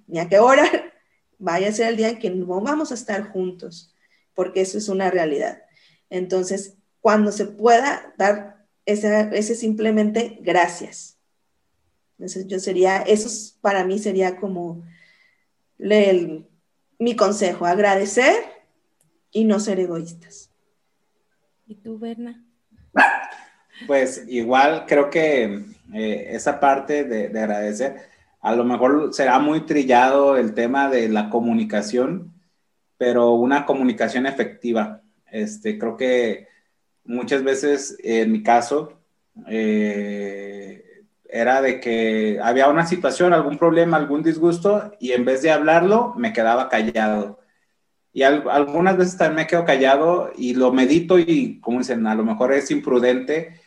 [0.08, 0.64] ni a qué hora
[1.40, 3.94] vaya a ser el día en que no vamos a estar juntos,
[4.34, 5.64] porque eso es una realidad.
[6.10, 11.18] Entonces, cuando se pueda dar ese, ese simplemente gracias.
[12.18, 13.28] Entonces, yo sería, eso
[13.60, 14.86] para mí sería como
[16.98, 18.36] mi consejo, agradecer
[19.32, 20.50] y no ser egoístas.
[21.66, 22.46] ¿Y tú, Berna?
[23.86, 27.98] Pues igual creo que eh, esa parte de, agradecer,
[28.42, 32.34] a lo mejor será muy trillado el tema de la comunicación,
[32.98, 35.02] pero una comunicación efectiva.
[35.32, 36.48] Este, creo que
[37.06, 38.94] muchas veces, en mi caso,
[39.48, 40.84] eh,
[41.30, 46.14] era de que había una situación, algún problema, algún disgusto, y en vez de hablarlo,
[46.18, 47.40] me quedaba callado.
[48.14, 52.24] Y algunas veces también me quedo callado y lo medito y, como dicen, a lo
[52.24, 53.60] mejor es imprudente,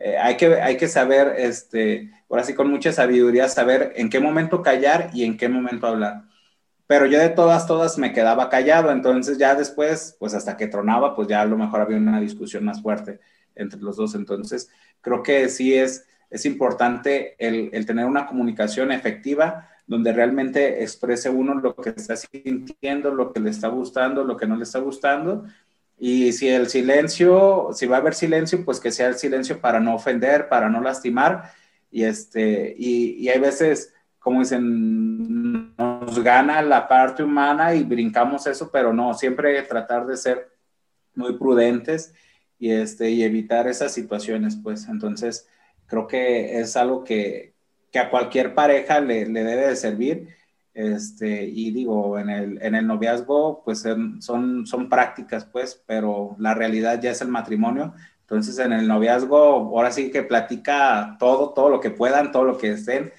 [0.00, 4.20] eh, hay, que, hay que saber, este, ahora sí con mucha sabiduría, saber en qué
[4.20, 6.22] momento callar y en qué momento hablar.
[6.86, 11.14] Pero yo de todas, todas me quedaba callado, entonces ya después, pues hasta que tronaba,
[11.14, 13.20] pues ya a lo mejor había una discusión más fuerte
[13.54, 14.14] entre los dos.
[14.14, 14.70] Entonces,
[15.00, 21.30] creo que sí es, es importante el, el tener una comunicación efectiva donde realmente exprese
[21.30, 24.78] uno lo que está sintiendo, lo que le está gustando, lo que no le está
[24.78, 25.44] gustando,
[25.98, 29.80] y si el silencio, si va a haber silencio, pues que sea el silencio para
[29.80, 31.52] no ofender, para no lastimar.
[31.90, 38.46] Y, este, y, y hay veces, como dicen, nos gana la parte humana y brincamos
[38.46, 40.48] eso, pero no, siempre tratar de ser
[41.14, 42.14] muy prudentes
[42.58, 44.88] y, este, y evitar esas situaciones, pues.
[44.88, 45.48] Entonces,
[45.86, 47.54] creo que es algo que,
[47.90, 50.28] que a cualquier pareja le, le, debe de servir.
[50.78, 53.84] Este, y digo, en el, en el noviazgo, pues
[54.20, 54.22] son,
[54.64, 57.94] son prácticas, pues, pero la realidad ya es el matrimonio.
[58.20, 62.58] Entonces, en el noviazgo, ahora sí que platica todo, todo lo que puedan, todo lo
[62.58, 63.12] que estén,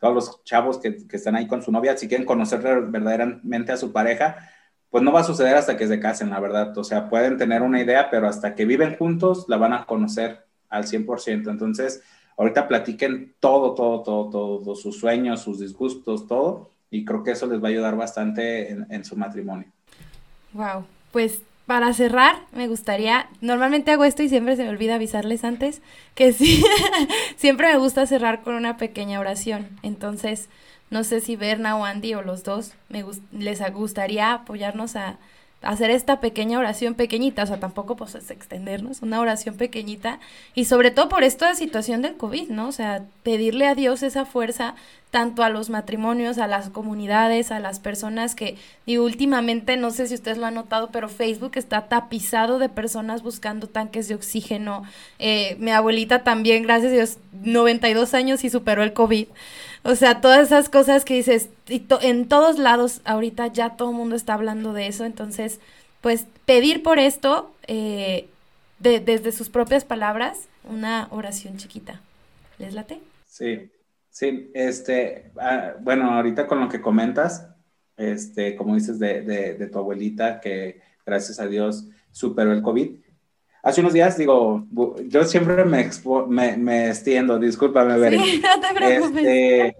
[0.00, 3.76] todos los chavos que, que están ahí con su novia, si quieren conocer verdaderamente a
[3.76, 4.50] su pareja,
[4.90, 6.76] pues no va a suceder hasta que se casen, la verdad.
[6.76, 10.46] O sea, pueden tener una idea, pero hasta que viven juntos la van a conocer
[10.68, 11.48] al 100%.
[11.48, 12.02] Entonces,
[12.36, 16.73] ahorita platiquen todo, todo, todo, todo, sus sueños, sus disgustos, todo.
[16.94, 19.66] Y creo que eso les va a ayudar bastante en, su matrimonio.
[20.52, 25.42] Wow, pues para cerrar, me gustaría, normalmente hago esto y siempre se me olvida avisarles
[25.42, 25.82] antes,
[26.14, 26.64] que sí,
[27.36, 29.66] siempre me gusta cerrar con una pequeña oración.
[29.82, 30.48] Entonces,
[30.90, 35.18] no sé si Berna o Andy o los dos me les gustaría apoyarnos a,
[35.64, 40.20] hacer esta pequeña oración pequeñita, o sea, tampoco pues es extendernos, una oración pequeñita
[40.54, 42.68] y sobre todo por esta situación del COVID, ¿no?
[42.68, 44.74] O sea, pedirle a Dios esa fuerza
[45.14, 50.08] tanto a los matrimonios, a las comunidades, a las personas que, y últimamente, no sé
[50.08, 54.82] si ustedes lo han notado, pero Facebook está tapizado de personas buscando tanques de oxígeno.
[55.20, 59.28] Eh, mi abuelita también, gracias a Dios, 92 años y superó el COVID.
[59.84, 63.96] O sea, todas esas cosas que dices, y en todos lados ahorita ya todo el
[63.96, 65.60] mundo está hablando de eso, entonces,
[66.00, 68.26] pues pedir por esto, eh,
[68.78, 72.00] de, desde sus propias palabras, una oración chiquita.
[72.58, 73.00] ¿Les late?
[73.26, 73.70] Sí,
[74.08, 77.48] sí, este, ah, bueno, ahorita con lo que comentas,
[77.98, 83.03] este, como dices de, de tu abuelita, que gracias a Dios superó el COVID,
[83.64, 84.66] hace unos días, digo,
[85.08, 85.90] yo siempre me,
[86.28, 88.20] me, me, extiendo, discúlpame, Beren.
[88.20, 89.24] Sí, no te preocupes.
[89.24, 89.76] Este,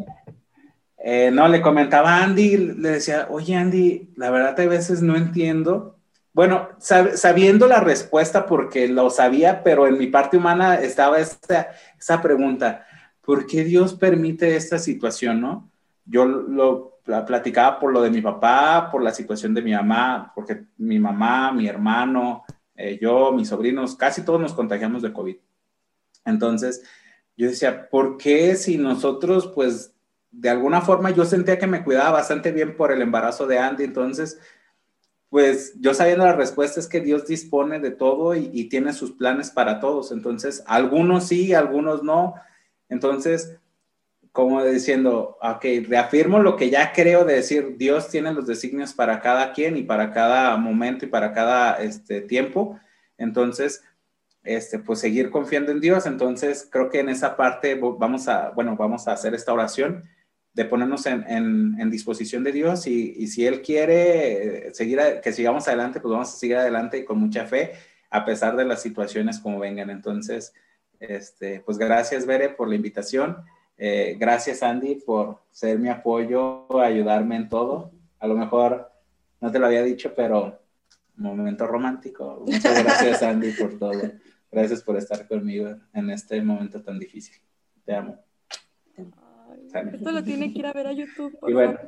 [0.97, 5.17] eh, no, le comentaba a Andy, le decía, oye Andy, la verdad a veces no
[5.17, 5.99] entiendo.
[6.33, 12.23] Bueno, sabiendo la respuesta porque lo sabía, pero en mi parte humana estaba esta, esa
[12.23, 12.87] pregunta,
[13.21, 15.71] ¿por qué Dios permite esta situación, no?
[16.07, 20.65] Yo lo platicaba por lo de mi papá, por la situación de mi mamá, porque
[20.79, 22.45] mi mamá, mi hermano,
[22.77, 25.37] eh, yo, mis sobrinos, casi todos nos contagiamos de COVID.
[26.25, 26.83] Entonces,
[27.37, 29.95] yo decía, ¿por qué si nosotros, pues,
[30.31, 33.85] de alguna forma yo sentía que me cuidaba bastante bien por el embarazo de Andy,
[33.85, 34.39] entonces,
[35.29, 39.13] pues yo sabiendo la respuesta es que Dios dispone de todo y, y tiene sus
[39.13, 42.35] planes para todos, entonces, algunos sí, algunos no,
[42.89, 43.57] entonces,
[44.35, 49.21] como diciendo, ok, reafirmo lo que ya creo de decir, Dios tiene los designios para
[49.21, 52.77] cada quien y para cada momento y para cada este, tiempo.
[53.17, 53.85] Entonces,
[54.43, 56.05] este, pues seguir confiando en Dios.
[56.07, 60.03] Entonces, creo que en esa parte vamos a, bueno, vamos a hacer esta oración
[60.53, 61.25] de ponernos en,
[61.79, 66.11] en, disposición de Dios y, y, si Él quiere eh, seguir, que sigamos adelante, pues
[66.11, 67.75] vamos a seguir adelante y con mucha fe,
[68.11, 69.91] a pesar de las situaciones como vengan.
[69.91, 70.53] Entonces,
[70.99, 73.37] este, pues gracias, Bere, por la invitación.
[73.77, 77.93] Eh, gracias, Andy, por ser mi apoyo, ayudarme en todo.
[78.19, 78.91] A lo mejor
[79.41, 80.61] no te lo había dicho, pero
[81.17, 82.45] momento romántico.
[82.47, 84.01] Muchas gracias, Andy, por todo.
[84.51, 87.37] Gracias por estar conmigo en este momento tan difícil.
[87.85, 88.19] Te amo.
[89.93, 91.37] esto lo tiene que ir a ver a YouTube.
[91.41, 91.79] bueno,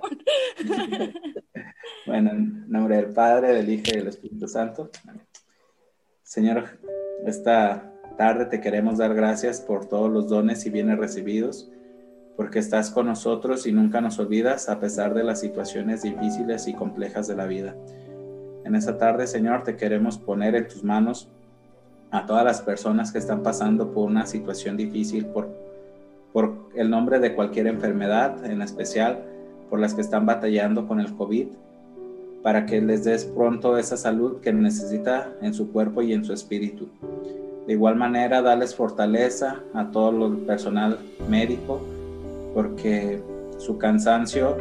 [2.07, 4.91] bueno, en nombre del Padre, del Hijo y del Espíritu Santo.
[6.22, 6.80] Señor,
[7.24, 11.70] esta tarde te queremos dar gracias por todos los dones y bienes recibidos
[12.36, 16.74] porque estás con nosotros y nunca nos olvidas a pesar de las situaciones difíciles y
[16.74, 17.74] complejas de la vida.
[18.64, 21.28] En esta tarde, Señor, te queremos poner en tus manos
[22.10, 25.48] a todas las personas que están pasando por una situación difícil, por,
[26.32, 29.24] por el nombre de cualquier enfermedad, en especial
[29.70, 31.48] por las que están batallando con el COVID,
[32.42, 36.32] para que les des pronto esa salud que necesita en su cuerpo y en su
[36.32, 36.88] espíritu.
[37.66, 40.98] De igual manera, darles fortaleza a todo el personal
[41.28, 41.80] médico,
[42.54, 43.20] porque
[43.58, 44.56] su cansancio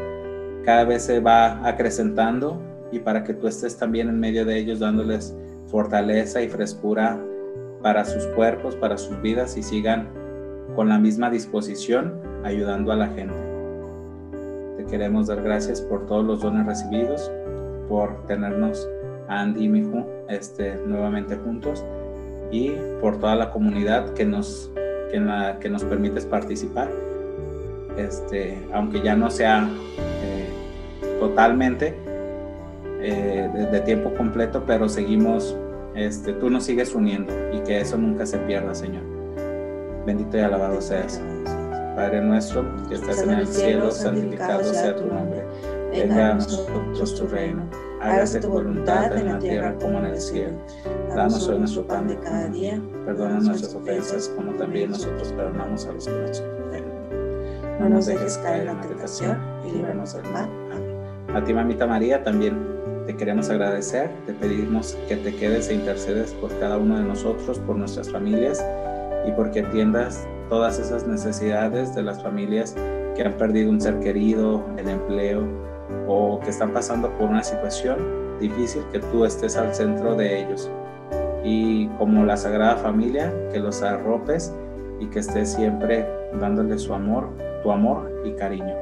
[0.64, 2.60] cada vez se va acrecentando
[2.91, 5.36] y para que tú estés también en medio de ellos dándoles
[5.68, 7.20] fortaleza y frescura
[7.84, 10.08] para sus cuerpos, para sus vidas y sigan
[10.76, 13.36] con la misma disposición ayudando a la gente.
[14.78, 17.32] Te queremos dar gracias por todos los dones recibidos,
[17.88, 18.89] por tenernos
[19.28, 21.86] Andy y Miju este, nuevamente juntos
[22.56, 24.72] y por toda la comunidad que nos,
[25.12, 26.89] que, la, que nos permites participar
[27.97, 29.70] este, aunque ya no sea
[30.24, 30.49] eh,
[31.20, 31.95] totalmente
[33.01, 35.56] eh, de, tiempo completo, pero seguimos,
[35.95, 39.03] este, tú nos sigues uniendo y que eso nunca se pierda, Señor.
[40.06, 41.22] Bendito y alabado seas.
[41.95, 45.43] Padre nuestro, que estás en el cielo, santificado sea tu nombre.
[45.91, 47.64] Venga a nosotros tu reino.
[48.01, 50.58] Hágase tu voluntad en la tierra como en el cielo.
[51.16, 52.78] Danos hoy nuestro pan de cada día.
[53.05, 57.80] Perdona nuestras ofensas como también nosotros perdonamos a los que nos ofenden.
[57.80, 60.49] No nos dejes caer en la tentación y líbranos del mal.
[60.74, 61.34] Amén.
[61.34, 62.57] A ti, mamita María, también
[63.07, 67.59] te queremos agradecer, te pedimos que te quedes e intercedes por cada uno de nosotros,
[67.59, 68.61] por nuestras familias
[69.26, 72.76] y porque atiendas todas esas necesidades de las familias
[73.16, 75.47] que han perdido un ser querido, el empleo
[76.09, 77.99] o que están pasando por una situación
[78.41, 80.70] difícil, que tú estés al centro de ellos
[81.46, 84.52] y como la Sagrada Familia, que los arropes
[85.00, 86.08] y que estés siempre
[86.39, 87.30] dándole su amor,
[87.62, 88.76] tu amor y cariño.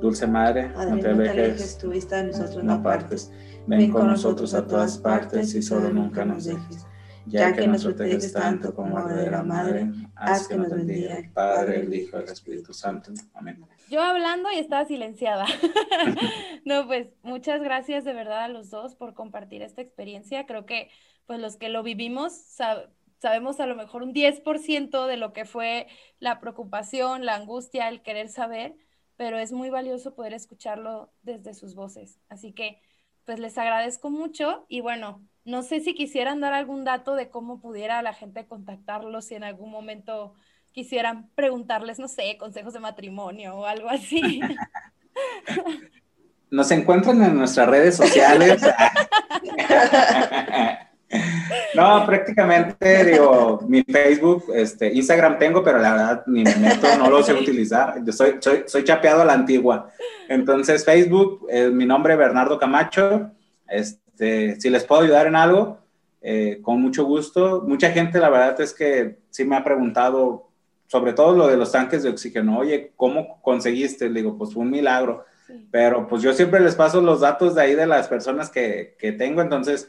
[0.00, 3.30] Dulce Madre, no te alejes, tu vista de nosotros no partes.
[3.68, 6.84] Ven con nosotros a todas partes y solo nunca nos dejes.
[7.26, 11.94] Ya que nos proteges tanto como verdadera Madre, haz que nos bendiga el Padre, el
[11.94, 13.12] Hijo y el Espíritu Santo.
[13.34, 13.64] Amén.
[13.88, 15.46] Yo hablando y estaba silenciada.
[16.64, 20.46] no, pues muchas gracias de verdad a los dos por compartir esta experiencia.
[20.46, 20.90] Creo que
[21.26, 22.32] pues los que lo vivimos
[23.18, 25.86] sabemos a lo mejor un 10% de lo que fue
[26.18, 28.76] la preocupación, la angustia, el querer saber,
[29.16, 32.20] pero es muy valioso poder escucharlo desde sus voces.
[32.28, 32.80] Así que,
[33.24, 37.60] pues les agradezco mucho y bueno, no sé si quisieran dar algún dato de cómo
[37.60, 40.34] pudiera la gente contactarlos, si en algún momento
[40.72, 44.40] quisieran preguntarles, no sé, consejos de matrimonio o algo así.
[46.50, 48.62] Nos encuentran en nuestras redes sociales.
[51.74, 57.10] No, prácticamente, digo, mi Facebook, este, Instagram tengo, pero la verdad ni me meto, no
[57.10, 58.04] lo sé utilizar.
[58.04, 59.90] Yo soy, soy, soy chapeado a la antigua.
[60.28, 63.30] Entonces, Facebook, es mi nombre Bernardo Camacho.
[63.68, 65.78] Este, si les puedo ayudar en algo,
[66.20, 67.62] eh, con mucho gusto.
[67.66, 70.48] Mucha gente, la verdad es que sí me ha preguntado,
[70.86, 72.58] sobre todo lo de los tanques de oxígeno.
[72.58, 74.08] Oye, ¿cómo conseguiste?
[74.08, 75.24] Le digo, pues fue un milagro.
[75.70, 79.12] Pero pues yo siempre les paso los datos de ahí de las personas que, que
[79.12, 79.42] tengo.
[79.42, 79.88] Entonces,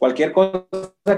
[0.00, 0.64] cualquier cosa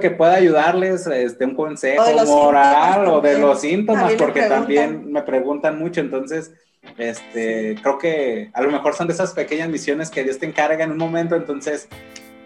[0.01, 5.79] que pueda ayudarles, este, un consejo moral o de los síntomas, porque también me preguntan
[5.79, 6.53] mucho, entonces,
[6.99, 10.85] este, creo que a lo mejor son de esas pequeñas misiones que Dios te encarga
[10.85, 11.89] en un momento, entonces,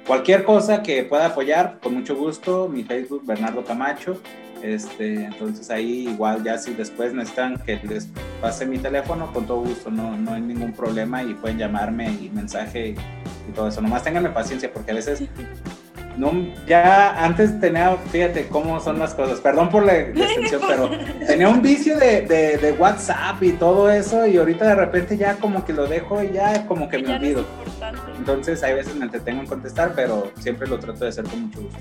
[0.06, 4.20] cualquier cosa que pueda apoyar, con mucho gusto, mi Facebook, Bernardo Camacho,
[4.62, 8.08] este, entonces ahí igual ya si después necesitan que les
[8.40, 12.30] pase mi teléfono, con todo gusto, no, no hay ningún problema y pueden llamarme y
[12.30, 12.96] mensaje y,
[13.54, 13.80] todo eso.
[13.80, 15.22] Nomás ténganme paciencia porque a veces
[16.16, 16.32] no,
[16.66, 20.90] ya antes tenía, fíjate cómo son las cosas, perdón por la extensión, pero
[21.26, 25.64] tenía un vicio de, de, WhatsApp y todo eso y ahorita de repente ya como
[25.64, 27.44] que lo dejo y ya como que me olvido.
[28.18, 31.60] Entonces hay veces me entretengo en contestar, pero siempre lo trato de hacer con mucho
[31.60, 31.78] gusto.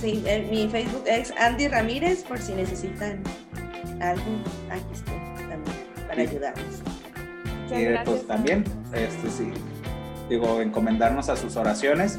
[0.00, 3.22] Sí, mi Facebook es Andy Ramírez por si necesitan
[4.00, 4.22] algo,
[4.70, 5.14] aquí estoy
[5.48, 5.76] también
[6.08, 6.64] para ayudarnos.
[7.70, 8.64] Y pues también,
[8.94, 9.50] este sí,
[10.28, 12.18] digo, encomendarnos a sus oraciones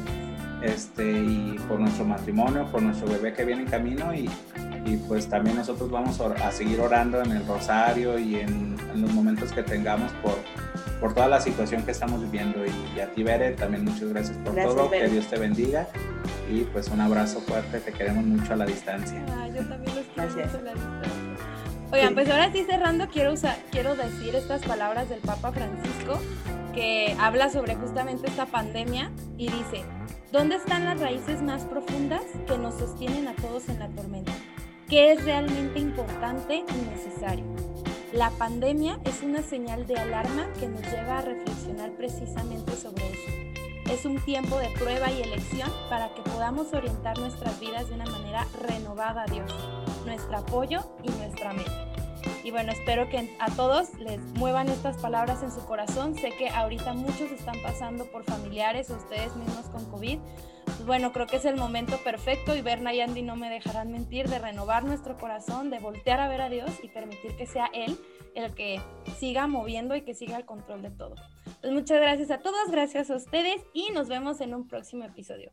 [0.62, 4.28] este, y por nuestro matrimonio, por nuestro bebé que viene en camino y,
[4.84, 9.52] y pues también nosotros vamos a seguir orando en el rosario y en, los momentos
[9.52, 10.34] que tengamos por,
[11.00, 12.64] por toda la situación que estamos viviendo.
[12.66, 15.86] Y, a ti, Bere, también muchas gracias por todo, que Dios te bendiga
[16.50, 19.20] y pues un abrazo fuerte, te queremos mucho a la distancia.
[19.54, 21.28] yo también los quiero mucho a la distancia.
[21.90, 26.18] Oigan, pues ahora sí cerrando, quiero, usar, quiero decir estas palabras del Papa Francisco
[26.74, 29.84] que habla sobre justamente esta pandemia y dice,
[30.30, 34.32] ¿Dónde están las raíces más profundas que nos sostienen a todos en la tormenta?
[34.86, 37.46] ¿Qué es realmente importante y necesario?
[38.12, 43.90] La pandemia es una señal de alarma que nos lleva a reflexionar precisamente sobre eso.
[43.90, 48.04] Es un tiempo de prueba y elección para que podamos orientar nuestras vidas de una
[48.04, 49.50] manera renovada a Dios,
[50.04, 51.86] nuestro apoyo y nuestra meta.
[52.48, 56.14] Y bueno, espero que a todos les muevan estas palabras en su corazón.
[56.14, 60.18] Sé que ahorita muchos están pasando por familiares ustedes mismos con COVID.
[60.64, 63.92] Pues bueno, creo que es el momento perfecto y Berna y Andy no me dejarán
[63.92, 67.68] mentir de renovar nuestro corazón, de voltear a ver a Dios y permitir que sea
[67.74, 67.98] Él
[68.34, 68.80] el que
[69.18, 71.16] siga moviendo y que siga el control de todo.
[71.60, 75.52] Pues muchas gracias a todos, gracias a ustedes y nos vemos en un próximo episodio.